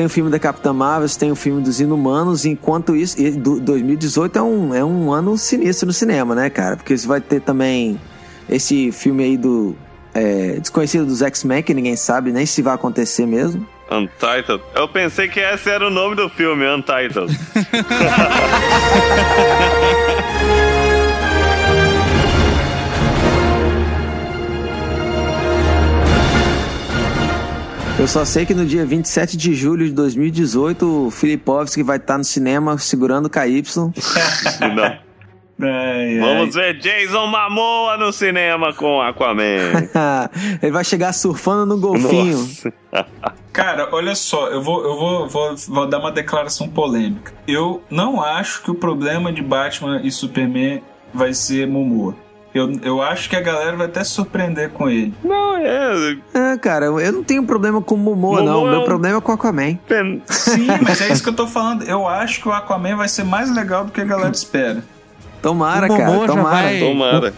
[0.00, 3.60] Tem o filme da Capitã Marvel, tem o filme dos Inumanos, enquanto isso, e do-
[3.60, 6.74] 2018 é um, é um ano sinistro no cinema, né, cara?
[6.74, 8.00] Porque você vai ter também
[8.48, 9.76] esse filme aí do
[10.14, 13.66] é, Desconhecido dos X-Men, que ninguém sabe nem se vai acontecer mesmo.
[13.90, 14.62] Untitled.
[14.74, 17.38] Eu pensei que esse era o nome do filme, Untitled.
[28.00, 32.16] Eu só sei que no dia 27 de julho de 2018, o Filipovski vai estar
[32.16, 33.62] no cinema segurando o KY.
[33.76, 33.92] Não.
[35.62, 36.20] Ai, ai.
[36.20, 39.90] Vamos ver Jason Momoa no cinema com Aquaman.
[40.62, 42.38] Ele vai chegar surfando no golfinho.
[42.38, 42.72] Nossa.
[43.52, 47.34] Cara, olha só, eu vou, eu vou, vou, vou dar uma declaração polêmica.
[47.46, 50.82] Eu não acho que o problema de Batman e Superman
[51.12, 52.16] vai ser Momoa.
[52.52, 55.14] Eu, eu acho que a galera vai até se surpreender com ele.
[55.22, 56.16] Não, é.
[56.34, 58.46] É, cara, eu não tenho problema com o Momoa, não.
[58.54, 59.76] Momoa O é meu um- problema é com o Aquaman.
[59.86, 61.84] pen- Sim, mas é isso que eu tô falando.
[61.84, 64.82] Eu acho que o Aquaman vai ser mais legal do que a galera espera.
[65.40, 66.62] Tomara, O cara, Momoa já tomara.
[66.66, 67.34] vai- Tomara.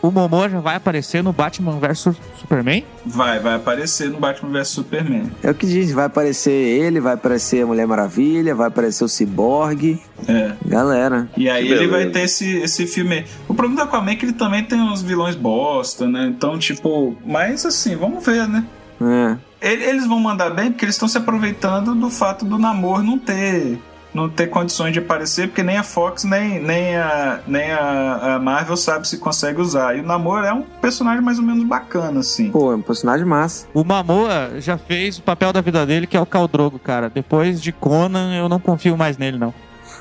[0.00, 2.84] O Momoa já vai aparecer no Batman vs Superman?
[3.04, 5.30] Vai, vai aparecer no Batman vs Superman.
[5.42, 9.08] É o que diz, vai aparecer ele, vai aparecer a Mulher Maravilha, vai aparecer o
[9.08, 10.00] Cyborg.
[10.28, 10.52] É.
[10.64, 11.28] Galera.
[11.36, 13.16] E aí ele vai ter esse, esse filme.
[13.16, 13.24] aí.
[13.48, 16.26] O problema do Aquaman é que ele também tem uns vilões bosta, né?
[16.28, 17.16] Então, tipo.
[17.26, 18.64] Mas assim, vamos ver, né?
[19.00, 19.36] É.
[19.60, 23.18] Ele- Eles vão mandar bem porque eles estão se aproveitando do fato do namoro não
[23.18, 23.76] ter
[24.18, 28.38] não ter condições de aparecer, porque nem a Fox nem, nem, a, nem a, a
[28.38, 29.96] Marvel sabe se consegue usar.
[29.96, 32.50] E o namoro é um personagem mais ou menos bacana, assim.
[32.50, 33.66] Pô, é um personagem massa.
[33.72, 37.08] O Momoa já fez o papel da vida dele, que é o Caldrogo, cara.
[37.08, 39.54] Depois de Conan, eu não confio mais nele, não.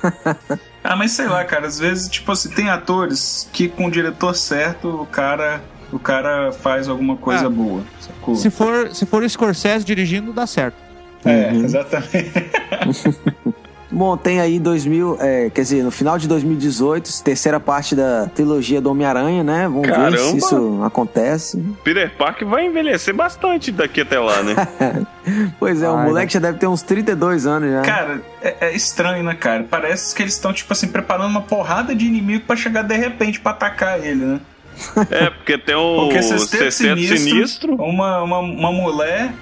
[0.84, 4.34] Ah, mas sei lá, cara, às vezes, tipo assim, tem atores que com o diretor
[4.34, 5.62] certo, o cara,
[5.92, 8.36] o cara faz alguma coisa Ah, boa, sacou?
[8.38, 10.78] Se for, se for o Scorsese dirigindo, dá certo.
[11.26, 12.32] É, exatamente.
[13.98, 18.80] Bom, tem aí 2000, é, quer dizer, no final de 2018, terceira parte da trilogia
[18.80, 19.64] do Homem-Aranha, né?
[19.64, 20.18] Vamos ver Caramba!
[20.20, 21.58] se isso acontece.
[21.84, 24.56] Peter Parker vai envelhecer bastante daqui até lá, né?
[25.60, 27.82] Pois é, o Vai, moleque já deve ter uns 32 anos já.
[27.82, 29.66] Cara, é, é estranho, né, cara?
[29.70, 33.38] Parece que eles estão, tipo assim, preparando uma porrada de inimigo pra chegar de repente
[33.40, 34.40] pra atacar ele, né?
[35.10, 39.34] É, porque tem o Porque Sexteto Sexteto Sinistro, Sinistro, Uma, uma, uma mulher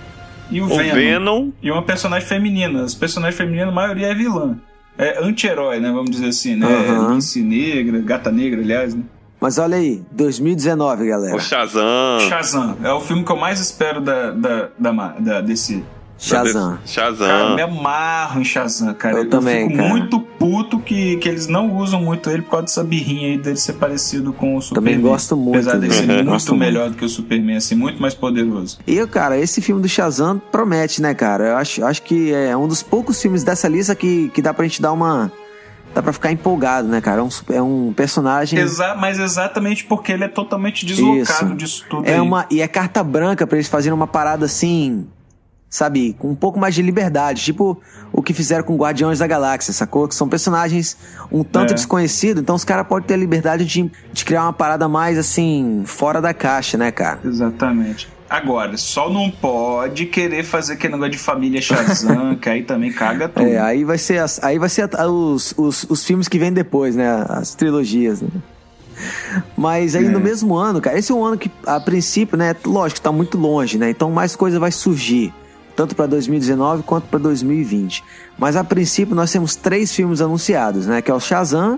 [0.49, 0.93] e o, o Venom.
[0.93, 1.51] Venom.
[1.61, 2.83] E uma personagem feminina.
[2.83, 4.57] As personagens femininas, a maioria é vilã.
[4.97, 5.91] É anti-herói, né?
[5.91, 6.67] Vamos dizer assim, né?
[7.09, 9.03] Lince negra, gata negra, aliás, né?
[9.39, 11.35] Mas olha aí, 2019, galera.
[11.35, 12.19] O Shazam.
[12.29, 12.77] Shazam.
[12.81, 15.83] É o filme que eu mais espero da, da, da, da DC.
[16.17, 16.79] Shazam.
[16.85, 17.27] Shazam.
[17.27, 19.17] Cara, eu me amarro em Shazam, cara.
[19.17, 19.89] Eu também, fico cara.
[19.89, 23.57] muito puto que, que eles não usam muito ele por causa dessa birrinha aí dele
[23.57, 24.93] ser parecido com o Superman.
[24.95, 28.01] Também gosto muito Apesar dele ser muito Gosto melhor do que o Superman, assim, muito
[28.01, 28.79] mais poderoso.
[28.87, 31.49] E, eu, cara, esse filme do Shazam promete, né, cara?
[31.49, 34.63] Eu acho, acho que é um dos poucos filmes dessa lista que, que dá pra
[34.65, 35.31] gente dar uma.
[35.93, 37.21] Dá pra ficar empolgado, né, cara?
[37.21, 38.59] É um, é um personagem.
[38.59, 41.55] Exa mas exatamente porque ele é totalmente deslocado Isso.
[41.55, 42.19] disso tudo É aí.
[42.19, 45.07] uma, e é carta branca pra eles fazerem uma parada assim,
[45.69, 47.79] sabe, com um pouco mais de liberdade, tipo
[48.13, 50.07] o que fizeram com Guardiões da Galáxia, sacou?
[50.07, 50.95] Que são personagens
[51.31, 51.75] um tanto É.
[51.75, 55.83] desconhecidos, então os caras podem ter a liberdade de, de criar uma parada mais assim,
[55.85, 57.19] fora da caixa, né, cara?
[57.25, 58.07] Exatamente.
[58.29, 63.29] Agora, só não pode querer fazer aquele negócio de família Shazam, que aí também caga
[63.29, 63.45] tudo.
[63.45, 66.95] É, aí vai ser, as- aí vai ser os, os, os filmes que vêm depois,
[66.95, 67.23] né?
[67.29, 68.29] As trilogias, né?
[69.57, 70.09] Mas aí É.
[70.09, 72.55] no mesmo ano, cara, esse é um ano que, a princípio, né?
[72.65, 73.89] Lógico, tá muito longe, né?
[73.89, 75.33] Então mais coisa vai surgir.
[75.75, 78.03] Tanto pra 2019 quanto pra 2020.
[78.37, 81.01] Mas a princípio nós temos três filmes anunciados, né?
[81.01, 81.77] Que é o Shazam,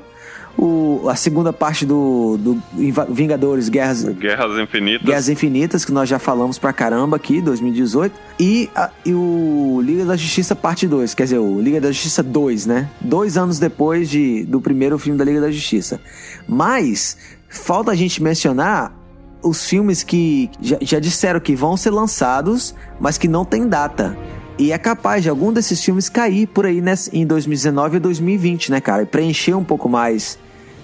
[0.57, 2.61] o, a segunda parte do, do
[3.09, 5.05] Vingadores Guerras, Guerras Infinitas.
[5.05, 8.13] Guerras Infinitas, que nós já falamos pra caramba aqui, 2018.
[8.39, 12.21] E, a- e o Liga da Justiça Parte 2, quer dizer, o Liga da Justiça
[12.21, 12.89] 2, né?
[13.01, 15.99] Dois anos depois de, do primeiro filme da Liga da Justiça.
[16.47, 17.17] Mas,
[17.49, 18.93] falta a gente mencionar
[19.41, 24.17] os filmes que já, já disseram que vão ser lançados, mas que não tem data.
[24.59, 28.71] E é capaz de algum desses filmes cair por aí nessa, em 2019 e 2020,
[28.71, 29.03] né, cara?
[29.03, 30.39] E preencher um pouco mais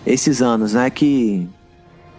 [0.06, 0.90] esses anos, né?
[0.90, 1.49] Que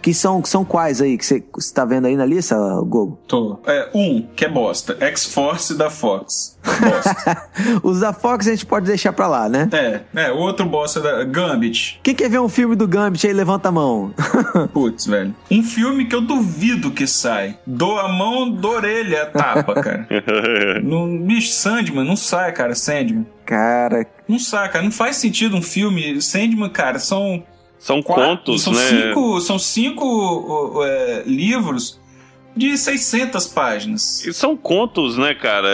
[0.05, 3.19] Que são, que são quais aí que você você tá vendo aí na lista, Gogo?
[3.27, 3.57] Tô.
[3.65, 4.95] É, um, que é bosta.
[4.99, 6.59] X-Force da Fox.
[6.63, 7.49] Bosta.
[7.81, 9.67] Os da Fox a gente pode deixar pra lá, né?
[9.73, 11.99] é, é, o outro bosta da Gambit.
[12.03, 14.13] Quem quer ver um filme do Gambit aí, levanta a mão.
[14.71, 15.33] Putz, velho.
[15.49, 17.57] Um filme que eu duvido que sai.
[17.65, 20.07] Dou a mão, dou a orelha, a tapa, cara.
[20.83, 23.25] no, bicho, Sandman, não sai, cara, Sandman.
[23.43, 24.83] Cara, Não sai, cara.
[24.83, 26.21] Não faz sentido um filme.
[26.21, 27.43] Sandman, cara, são
[27.77, 28.79] São quatro- contos, são né?
[28.89, 31.99] Cinco, são cinco uh, livros
[32.57, 34.23] de 600 páginas.
[34.25, 35.67] E são contos, né, cara?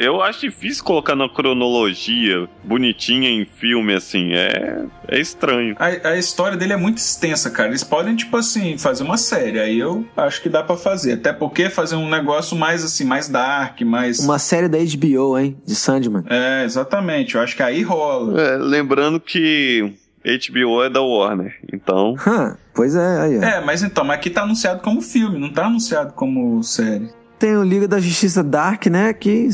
[0.00, 4.32] Eu- acho difícil colocar na cronologia bonitinha em filme, assim.
[4.32, 5.76] É, é estranho.
[5.78, 7.68] A, a história dele é muito extensa, cara.
[7.68, 9.60] Eles podem, tipo assim, fazer uma série.
[9.60, 11.12] Aí eu acho que dá pra fazer.
[11.12, 14.18] Até porque fazer um negócio mais, assim, mais dark, mais.
[14.18, 15.56] uma série da HBO, hein?
[15.64, 16.24] De Sandman.
[16.28, 17.36] É, exatamente.
[17.36, 18.40] Eu acho que aí rola.
[18.40, 19.92] É, lembrando que
[20.24, 22.14] HBO é da Warner, então.
[22.26, 23.42] Hã, pois é, aí, ó.
[23.42, 27.10] É, mas então, mas aqui tá anunciado como filme, não tá anunciado como série.
[27.38, 29.12] Tem o Liga da Justiça Dark, né?
[29.12, 29.48] Que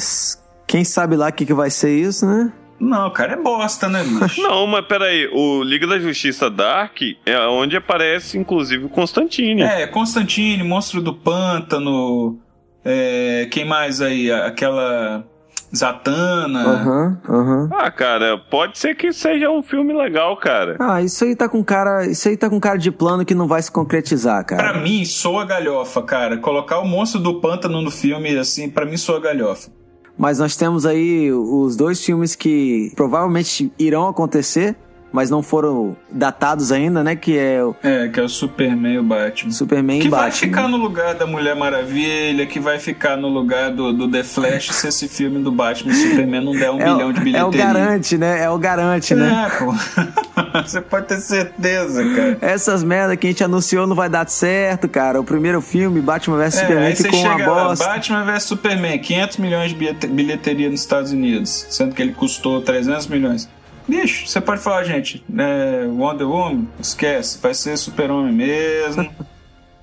[0.66, 2.52] quem sabe lá o que, que vai ser isso, né?
[2.78, 4.40] Não, cara, é bosta, né, bicho?
[4.42, 9.62] Não, mas peraí, o Liga da Justiça Dark é onde aparece, inclusive, o Constantine.
[9.62, 12.40] É, Constantine, Monstro do Pântano.
[12.82, 14.32] É, quem mais aí?
[14.32, 15.26] Aquela.
[15.74, 16.60] Zatanna.
[16.64, 17.68] Aham, aham.
[17.72, 20.76] Ah, cara, pode ser que seja um filme legal, cara.
[20.80, 22.06] Ah, isso aí tá com cara.
[22.06, 24.80] Isso aí tá com cara de plano que não vai se concretizar, Pra cara.
[24.80, 26.36] mim, soa galhofa, cara.
[26.38, 29.70] Colocar o Monstro do Pântano no filme, assim, pra mim soa galhofa.
[30.18, 34.76] Mas nós temos aí os dois filmes que provavelmente irão acontecer,
[35.12, 37.16] mas não foram datados ainda, né?
[37.16, 39.52] Que é o É, que é o Superman e o Batman.
[39.52, 40.32] Superman Que e vai Batman.
[40.48, 44.70] ficar no lugar da Mulher Maravilha, que vai ficar no lugar do, do The Flash
[44.72, 47.24] se esse filme do Batman e Superman não der um é, bilhão o- de é
[47.24, 47.46] bilheteria.
[47.46, 48.42] o garante, né?
[48.44, 49.46] É o garante, né?
[49.50, 49.74] É, pô.
[50.64, 52.38] Você pode ter certeza, cara.
[52.40, 55.20] Essas merda que a gente anunciou não vai dar certo, cara.
[55.20, 57.84] O primeiro filme, Batman vs É, Superman, ficou uma chega lá, bosta.
[57.86, 62.60] Batman vs Superman, 500 milhões de bilhete- bilheteria nos Estados Unidos, sendo que ele custou
[62.62, 63.48] 300 milhões.
[63.90, 69.10] Bicho, você pode falar, gente, é, Wonder Woman, esquece, vai ser Super-Homem mesmo.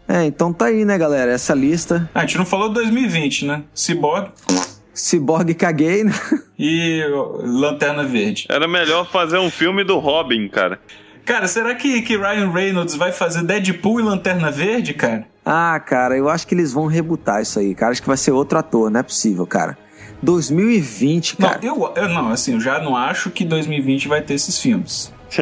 [0.09, 1.33] É, então tá aí, né, galera?
[1.33, 2.09] Essa lista.
[2.15, 3.63] Ah, a gente não falou 2020, né?
[3.73, 4.29] Cyborg
[4.93, 6.13] Cyborg caguei, né?
[6.57, 7.03] e
[7.43, 8.45] Lanterna Verde.
[8.49, 10.79] Era melhor fazer um filme do Robin, cara.
[11.25, 15.27] Cara, será que, que Ryan Reynolds vai fazer Deadpool e Lanterna Verde, cara?
[15.45, 17.91] Ah, cara, eu acho que eles vão rebutar isso aí, cara.
[17.91, 19.77] Acho que vai ser outro ator, não é possível, cara.
[20.21, 21.59] 2020, Não, cara.
[21.63, 25.11] eu, eu não, assim, eu já não acho que 2020 vai ter esses filmes.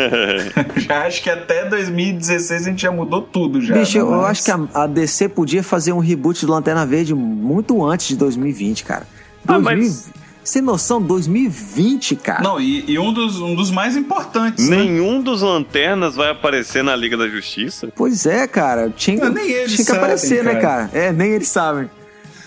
[0.78, 3.76] já acho que até 2016 a gente já mudou tudo já.
[3.76, 4.18] Bicho, eu, né?
[4.18, 8.08] eu acho que a, a DC podia fazer um reboot do Lanterna Verde muito antes
[8.08, 9.08] de 2020, cara.
[9.48, 10.10] Ah, 2000 mas-
[10.44, 12.42] Sem noção, 2020, cara.
[12.44, 14.78] Não, e, e um, dos, um dos mais importantes, né?
[14.78, 17.90] Nenhum dos lanternas vai aparecer na Liga da Justiça.
[17.96, 18.90] Pois é, cara.
[18.96, 20.88] Tinha, Não, nem eles tinha que sabem, aparecer, né, cara.
[20.88, 20.90] cara?
[20.94, 21.90] É, nem eles sabem.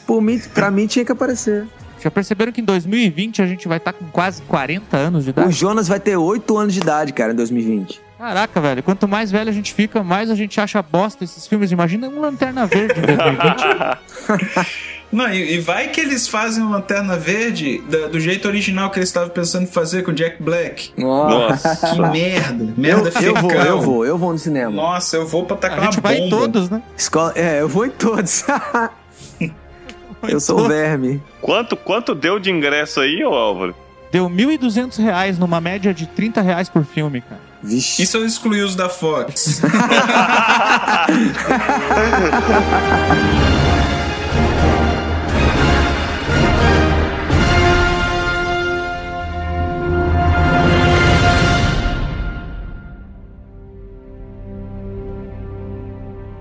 [0.07, 1.67] Por mim, pra mim tinha que aparecer.
[2.01, 5.33] Já perceberam que em 2020 a gente vai estar com quase 40 anos de O
[5.33, 5.53] idade?
[5.53, 8.01] Jonas vai ter 8 anos de idade, cara, em 2020.
[8.19, 8.83] Caraca, velho.
[8.83, 11.71] Quanto mais velho a gente fica, mais a gente acha bosta esses filmes.
[11.71, 14.69] Imagina um Lanterna Verde em 2020.
[15.11, 18.99] Não, e, e vai que eles fazem o Lanterna Verde da- do jeito original que
[18.99, 20.91] eles estavam pensando em fazer com o Jack Black.
[20.99, 21.95] Nossa.
[21.95, 22.65] Que merda.
[22.65, 23.67] Eu, Merda eu vou, fecal.
[23.67, 24.71] eu vou, eu vou no cinema.
[24.71, 26.37] Nossa, eu vou pra tacar A gente uma vai em bomba.
[26.43, 26.83] todos, né?
[26.97, 28.45] Escola, é, eu vou em todos.
[30.23, 31.23] eu sou o verme.
[31.41, 33.75] Quanto, quanto deu de ingresso aí, ô Álvaro?
[34.11, 37.41] Deu 1.200 reais numa média de 30 reais por filme, cara.
[37.63, 38.03] Vixe.
[38.03, 39.61] Isso eu excluí os da Fox.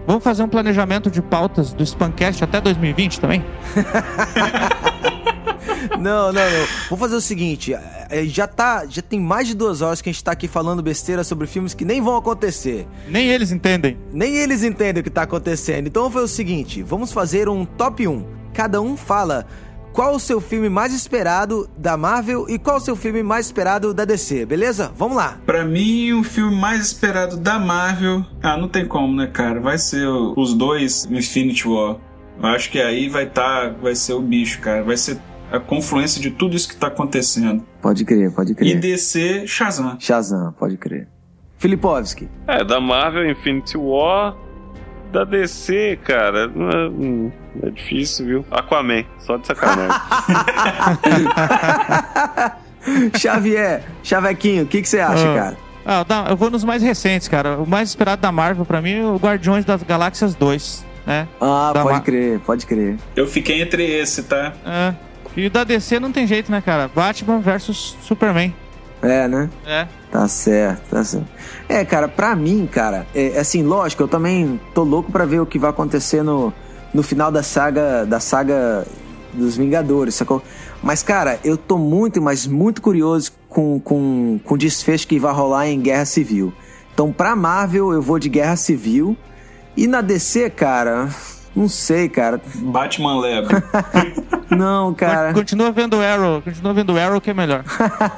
[0.07, 3.43] Vamos fazer um planejamento de pautas do Spancast até 2020 também?
[5.99, 6.67] Não, não, não.
[6.89, 8.85] Vamos fazer o seguinte: é, já tá.
[8.87, 11.73] Já tem mais de duas horas que a gente tá aqui falando besteira sobre filmes
[11.73, 12.87] que nem vão acontecer.
[13.07, 13.97] Nem eles entendem.
[14.11, 15.87] Nem eles entendem o que tá acontecendo.
[15.87, 18.25] Então vamos fazer o seguinte: vamos fazer um top 1.
[18.53, 19.47] Cada um fala
[19.97, 23.95] qual o seu filme mais esperado da Marvel e qual o seu filme mais esperado
[23.95, 24.91] da DC, beleza?
[24.95, 25.39] Vamos lá.
[25.43, 28.23] Pra mim, o filme mais esperado da Marvel.
[28.43, 29.59] Ah, não tem como, né, cara?
[29.59, 31.97] Vai ser os dois Infinity War.
[32.39, 34.83] Eu acho que aí vai tá, vai ser o bicho, cara.
[34.83, 35.17] Vai ser
[35.51, 37.65] a confluência de tudo isso que tá acontecendo.
[37.81, 38.79] Pode crer, pode E crer.
[38.79, 39.97] DC, Shazam.
[39.99, 41.07] Shazam, pode crer.
[41.57, 42.29] Filipovski.
[42.47, 44.37] É, da Marvel Infinity War.
[45.11, 47.31] Da DC, cara, é, hum,
[47.63, 48.45] é difícil, viu?
[48.51, 49.97] Aquaman, só de sacanagem.
[53.17, 55.35] Xavier, Chavequinho, o que você acha, Ah.
[55.35, 55.57] cara?
[55.89, 57.57] Ah, eu vou nos mais recentes, cara.
[57.57, 61.25] O mais esperado da Marvel pra mim é o Guardiões das Galáxias 2, né?
[61.39, 62.97] Ah, Da pode Ma- crer, pode crer.
[63.15, 64.51] Eu fiquei entre esse, tá?
[64.65, 64.93] É.
[65.37, 66.89] E o da DC não tem jeito, né, cara?
[66.93, 68.53] Batman versus Superman.
[69.01, 69.49] É, né?
[69.65, 69.87] É.
[70.11, 71.27] Tá certo, tá certo.
[71.69, 75.45] É, cara, pra mim, cara, é assim, lógico, eu também tô louco pra ver o
[75.45, 76.53] que vai acontecer no,
[76.93, 78.85] no final da saga, da saga
[79.33, 80.41] dos Vingadores, sacou?
[80.81, 85.33] Mas, cara, eu tô muito, mas muito curioso com, com, com o desfecho que vai
[85.33, 86.53] rolar em Guerra Civil.
[86.93, 89.15] Então, pra Marvel, eu vou de Guerra Civil.
[89.75, 91.09] E na DC, cara,
[91.57, 92.39] não sei, cara.
[92.55, 93.47] Batman leva.
[94.49, 95.33] Não, cara.
[95.33, 97.65] Continua vendo Arrow, continua vendo Arrow que é melhor.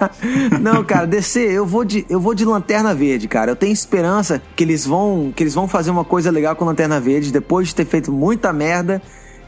[0.61, 3.51] Não, cara, DC, eu vou de eu vou de Lanterna Verde, cara.
[3.51, 6.99] Eu tenho esperança que eles vão que eles vão fazer uma coisa legal com Lanterna
[6.99, 9.01] Verde depois de ter feito muita merda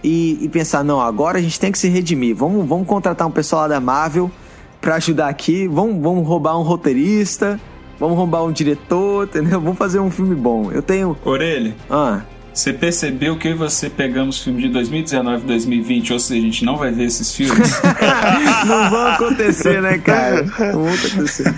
[0.03, 2.35] e, e pensar, não, agora a gente tem que se redimir.
[2.35, 4.31] Vamos, vamos contratar um pessoal lá da Marvel
[4.79, 5.67] pra ajudar aqui.
[5.67, 7.59] Vamos, vamos roubar um roteirista,
[7.99, 9.61] vamos roubar um diretor, entendeu?
[9.61, 10.71] Vamos fazer um filme bom.
[10.71, 12.21] Eu tenho Orelha, ah,
[12.53, 16.43] você percebeu que eu e você pegamos filme de 2019 e 2020, ou seja, a
[16.43, 17.81] gente não vai ver esses filmes?
[18.67, 20.43] não vão acontecer, né, cara?
[20.43, 21.53] Não vão acontecer.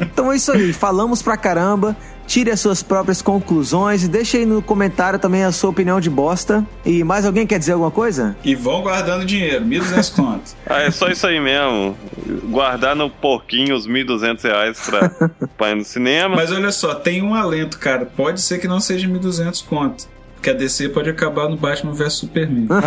[0.00, 0.72] Então é isso aí.
[0.72, 1.96] Falamos pra caramba.
[2.26, 6.10] Tire as suas próprias conclusões e deixe aí no comentário também a sua opinião de
[6.10, 6.66] bosta.
[6.84, 8.36] E mais alguém quer dizer alguma coisa?
[8.44, 10.56] e vão guardando dinheiro, 1.200 contos.
[10.68, 11.96] Ah, é só isso aí mesmo.
[12.50, 15.08] Guardar no porquinho os 1.200 reais pra,
[15.56, 16.34] pra ir no cinema.
[16.34, 18.04] Mas olha só, tem um alento, cara.
[18.04, 20.08] Pode ser que não seja 1.200 contos.
[20.36, 22.68] Porque a DC pode acabar no Batman vs Superman.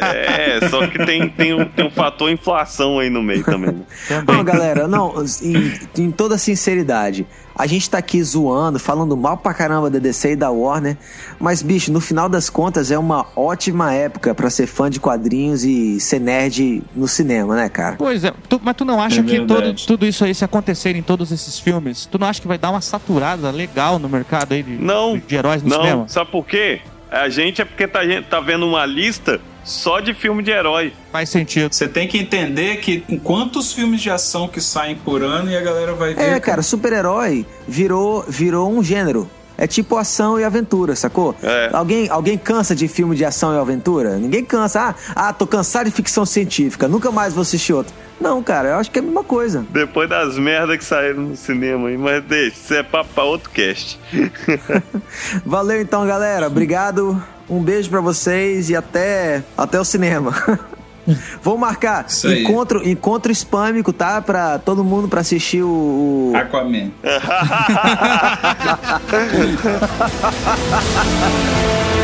[0.00, 3.72] É, só que tem, tem, um, tem um fator inflação aí no meio também.
[3.72, 4.24] né?
[4.26, 7.26] Não, galera, não, em, em toda sinceridade,
[7.56, 10.96] a gente tá aqui zoando, falando mal pra caramba da DC e da Warner,
[11.40, 15.64] mas, bicho, no final das contas é uma ótima época pra ser fã de quadrinhos
[15.64, 17.96] e ser nerd no cinema, né, cara?
[17.98, 20.94] Pois é, tu- mas tu não acha É que todo, tudo isso aí, se acontecer
[20.94, 24.52] em todos esses filmes, tu não acha que vai dar uma saturada legal no mercado
[24.52, 25.76] aí de, Não, de heróis no não.
[25.80, 26.08] cinema?
[26.08, 26.80] Sabe por quê?
[27.10, 30.92] A gente é porque tá, gente tá vendo uma lista só de filme de herói.
[31.12, 31.74] Faz sentido.
[31.74, 35.56] Você tem que entender que com quantos filmes de ação que saem por ano e
[35.56, 36.22] a galera vai ver.
[36.22, 39.28] É, cara, super-herói virou, virou um gênero.
[39.58, 41.34] É tipo ação e aventura, sacou?
[41.42, 41.70] É.
[41.72, 44.16] Alguém, alguém cansa de filme de ação e aventura?
[44.18, 44.80] Ninguém cansa.
[44.80, 44.94] Ah,
[45.28, 47.94] ah, tô cansado de ficção científica, nunca mais vou assistir outro.
[48.20, 49.66] Não, cara, eu acho que é a mesma coisa.
[49.70, 53.50] Depois das merdas que saíram no cinema aí, mas deixa, isso é pra, pra outro
[53.50, 53.98] cast.
[55.44, 56.46] Valeu então, galera.
[56.46, 57.22] Obrigado.
[57.48, 60.34] Um beijo pra vocês e até, até o cinema.
[61.40, 62.06] Vamos marcar
[62.40, 64.20] encontro, encontro spâmico, tá?
[64.20, 66.32] Pra todo mundo pra assistir o.
[66.32, 66.90] o- Aquaman.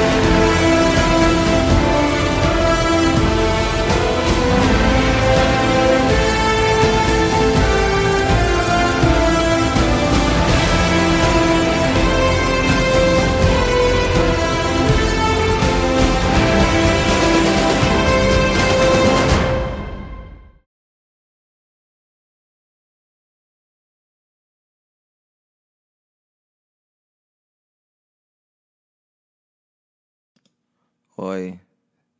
[31.24, 31.60] Oi,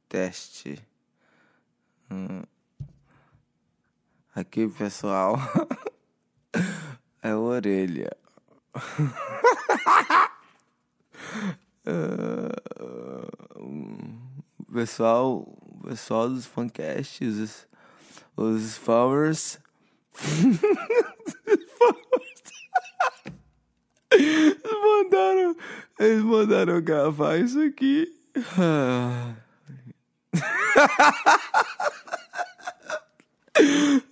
[0.09, 0.79] teste.
[2.09, 2.45] Hum.
[4.33, 5.35] Aqui, pessoal.
[7.21, 8.17] É orelha.
[13.57, 15.49] O pessoal,
[15.83, 17.67] pessoal dos fancasts, os,
[18.37, 19.59] os followers.
[24.13, 25.57] Eles mandaram,
[25.99, 28.22] eles mandaram gravar isso aqui.
[28.35, 29.35] Ah.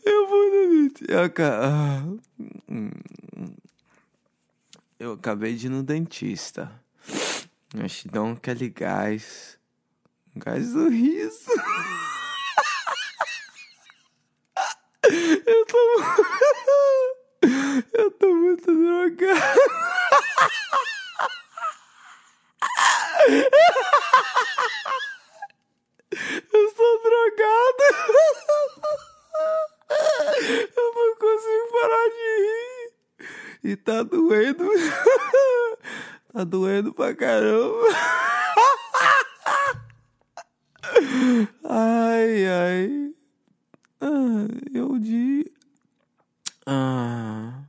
[0.05, 0.41] Eu vou.
[1.09, 2.03] Eu, ah.
[4.99, 6.71] Eu acabei de ir no dentista.
[7.75, 9.59] Mas te dá um aquele gás.
[10.37, 11.51] Gás do riso.
[15.47, 15.79] Eu tô.
[17.95, 19.99] Eu tô muito drogado.
[26.53, 27.85] Eu sou drogado.
[30.77, 32.93] Eu não consigo parar de rir.
[33.65, 34.65] E tá doendo.
[36.33, 37.89] Tá doendo pra caramba.
[41.65, 43.15] Ai, ai.
[44.01, 45.51] Ah, eu de.
[46.67, 47.65] Ah.